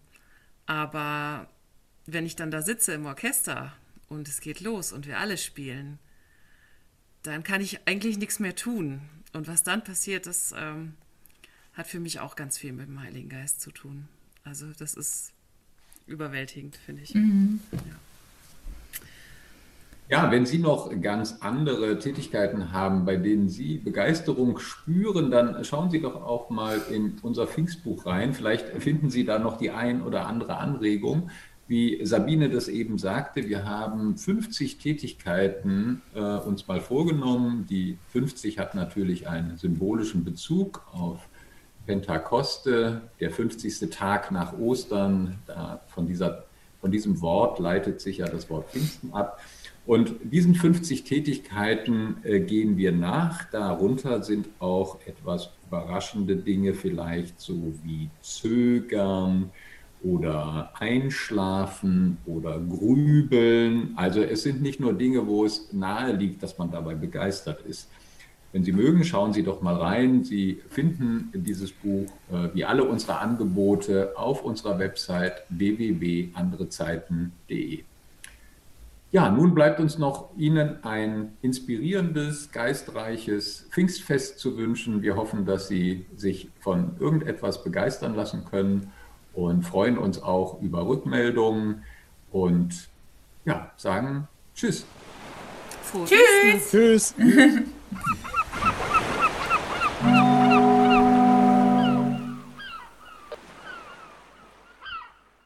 Aber 0.66 1.48
wenn 2.08 2.26
ich 2.26 2.36
dann 2.36 2.50
da 2.50 2.64
sitze 2.64 2.94
im 2.94 3.06
Orchester 3.06 3.74
und 4.08 4.28
es 4.28 4.42
geht 4.42 4.62
los 4.62 4.92
und 4.92 5.06
wir 5.06 5.20
alle 5.20 5.38
spielen, 5.38 6.00
dann 7.22 7.44
kann 7.44 7.62
ich 7.62 7.88
eigentlich 7.88 8.18
nichts 8.18 8.40
mehr 8.40 8.56
tun. 8.56 9.02
Und 9.34 9.48
was 9.48 9.64
dann 9.64 9.84
passiert, 9.84 10.26
das 10.26 10.56
ähm, 10.58 10.96
hat 11.80 11.88
für 11.88 12.02
mich 12.02 12.20
auch 12.20 12.36
ganz 12.36 12.58
viel 12.58 12.74
mit 12.74 12.88
dem 12.88 13.02
Heiligen 13.02 13.30
Geist 13.30 13.62
zu 13.62 13.72
tun. 13.72 14.10
Also 14.44 14.66
das 14.78 14.96
ist 14.96 15.32
überwältigend, 16.08 16.76
finde 16.76 17.04
ich. 17.04 17.16
Mhm. 17.16 17.62
Ja. 17.72 17.96
Ja, 20.10 20.32
wenn 20.32 20.46
Sie 20.46 20.58
noch 20.58 20.90
ganz 21.02 21.38
andere 21.40 22.00
Tätigkeiten 22.00 22.74
haben, 22.74 23.06
bei 23.06 23.16
denen 23.16 23.48
Sie 23.48 23.78
Begeisterung 23.78 24.58
spüren, 24.58 25.30
dann 25.30 25.64
schauen 25.64 25.92
Sie 25.92 26.02
doch 26.02 26.16
auch 26.16 26.50
mal 26.50 26.82
in 26.90 27.18
unser 27.22 27.46
Pfingstbuch 27.48 28.08
rein. 28.08 28.34
Vielleicht 28.34 28.68
finden 28.82 29.12
Sie 29.12 29.24
da 29.24 29.38
noch 29.38 29.58
die 29.58 29.70
ein 29.70 30.02
oder 30.02 30.26
andere 30.26 30.58
Anregung. 30.58 31.30
Wie 31.68 32.04
Sabine 32.04 32.50
das 32.50 32.68
eben 32.68 32.98
sagte, 32.98 33.48
wir 33.48 33.66
haben 33.66 34.18
50 34.18 34.80
Tätigkeiten 34.80 36.02
äh, 36.16 36.20
uns 36.20 36.68
mal 36.68 36.82
vorgenommen. 36.82 37.68
Die 37.70 38.00
50 38.12 38.58
hat 38.58 38.74
natürlich 38.74 39.30
einen 39.30 39.58
symbolischen 39.58 40.26
Bezug 40.26 40.82
auf 40.92 41.29
Pentakoste, 41.90 43.02
der 43.20 43.32
50. 43.32 43.90
Tag 43.90 44.30
nach 44.30 44.54
Ostern. 44.60 45.40
Von, 45.88 46.06
dieser, 46.06 46.46
von 46.80 46.92
diesem 46.92 47.20
Wort 47.20 47.58
leitet 47.58 48.00
sich 48.00 48.20
ja 48.20 48.28
das 48.28 48.48
Wort 48.52 48.70
Pfingsten 48.70 49.12
ab. 49.12 49.40
Und 49.88 50.14
diesen 50.22 50.54
50 50.54 51.04
Tätigkeiten 51.04 52.18
äh, 52.22 52.42
gehen 52.42 52.78
wir 52.78 52.92
nach. 52.92 53.46
Darunter 53.46 54.22
sind 54.22 54.50
auch 54.60 55.00
etwas 55.08 55.50
überraschende 55.66 56.36
Dinge, 56.36 56.76
vielleicht 56.76 57.42
so 57.42 57.74
wie 57.84 58.12
Zögern 58.22 59.50
oder 60.04 60.72
Einschlafen 60.78 62.20
oder 62.28 62.60
Grübeln. 62.60 63.94
Also 63.96 64.22
es 64.22 64.44
sind 64.44 64.62
nicht 64.62 64.80
nur 64.80 64.94
Dinge, 64.94 65.26
wo 65.26 65.44
es 65.44 65.74
nahe 65.74 66.12
liegt, 66.12 66.44
dass 66.44 66.56
man 66.60 66.70
dabei 66.70 66.94
begeistert 66.94 67.66
ist. 67.66 67.90
Wenn 68.52 68.64
Sie 68.64 68.72
mögen, 68.72 69.04
schauen 69.04 69.32
Sie 69.32 69.44
doch 69.44 69.62
mal 69.62 69.76
rein. 69.76 70.24
Sie 70.24 70.60
finden 70.70 71.32
dieses 71.36 71.72
Buch 71.72 72.12
äh, 72.32 72.50
wie 72.54 72.66
alle 72.66 72.84
unsere 72.84 73.20
Angebote 73.20 74.14
auf 74.16 74.44
unserer 74.44 74.80
Website 74.80 75.44
www.anderezeiten.de. 75.50 77.84
Ja, 79.12 79.32
nun 79.32 79.56
bleibt 79.56 79.80
uns 79.80 79.98
noch 79.98 80.30
Ihnen 80.38 80.84
ein 80.84 81.34
inspirierendes, 81.42 82.52
geistreiches 82.52 83.68
Pfingstfest 83.72 84.38
zu 84.40 84.58
wünschen. 84.58 85.02
Wir 85.02 85.16
hoffen, 85.16 85.46
dass 85.46 85.68
Sie 85.68 86.06
sich 86.16 86.50
von 86.60 86.92
irgendetwas 87.00 87.64
begeistern 87.64 88.16
lassen 88.16 88.46
können 88.46 88.92
und 89.34 89.64
freuen 89.64 89.98
uns 89.98 90.22
auch 90.22 90.62
über 90.62 90.88
Rückmeldungen 90.88 91.84
und 92.32 92.90
ja, 93.46 93.72
sagen 93.78 94.28
Tschüss. 94.56 94.86
Tschüss. 96.06 96.70
Tschüss. 96.70 97.16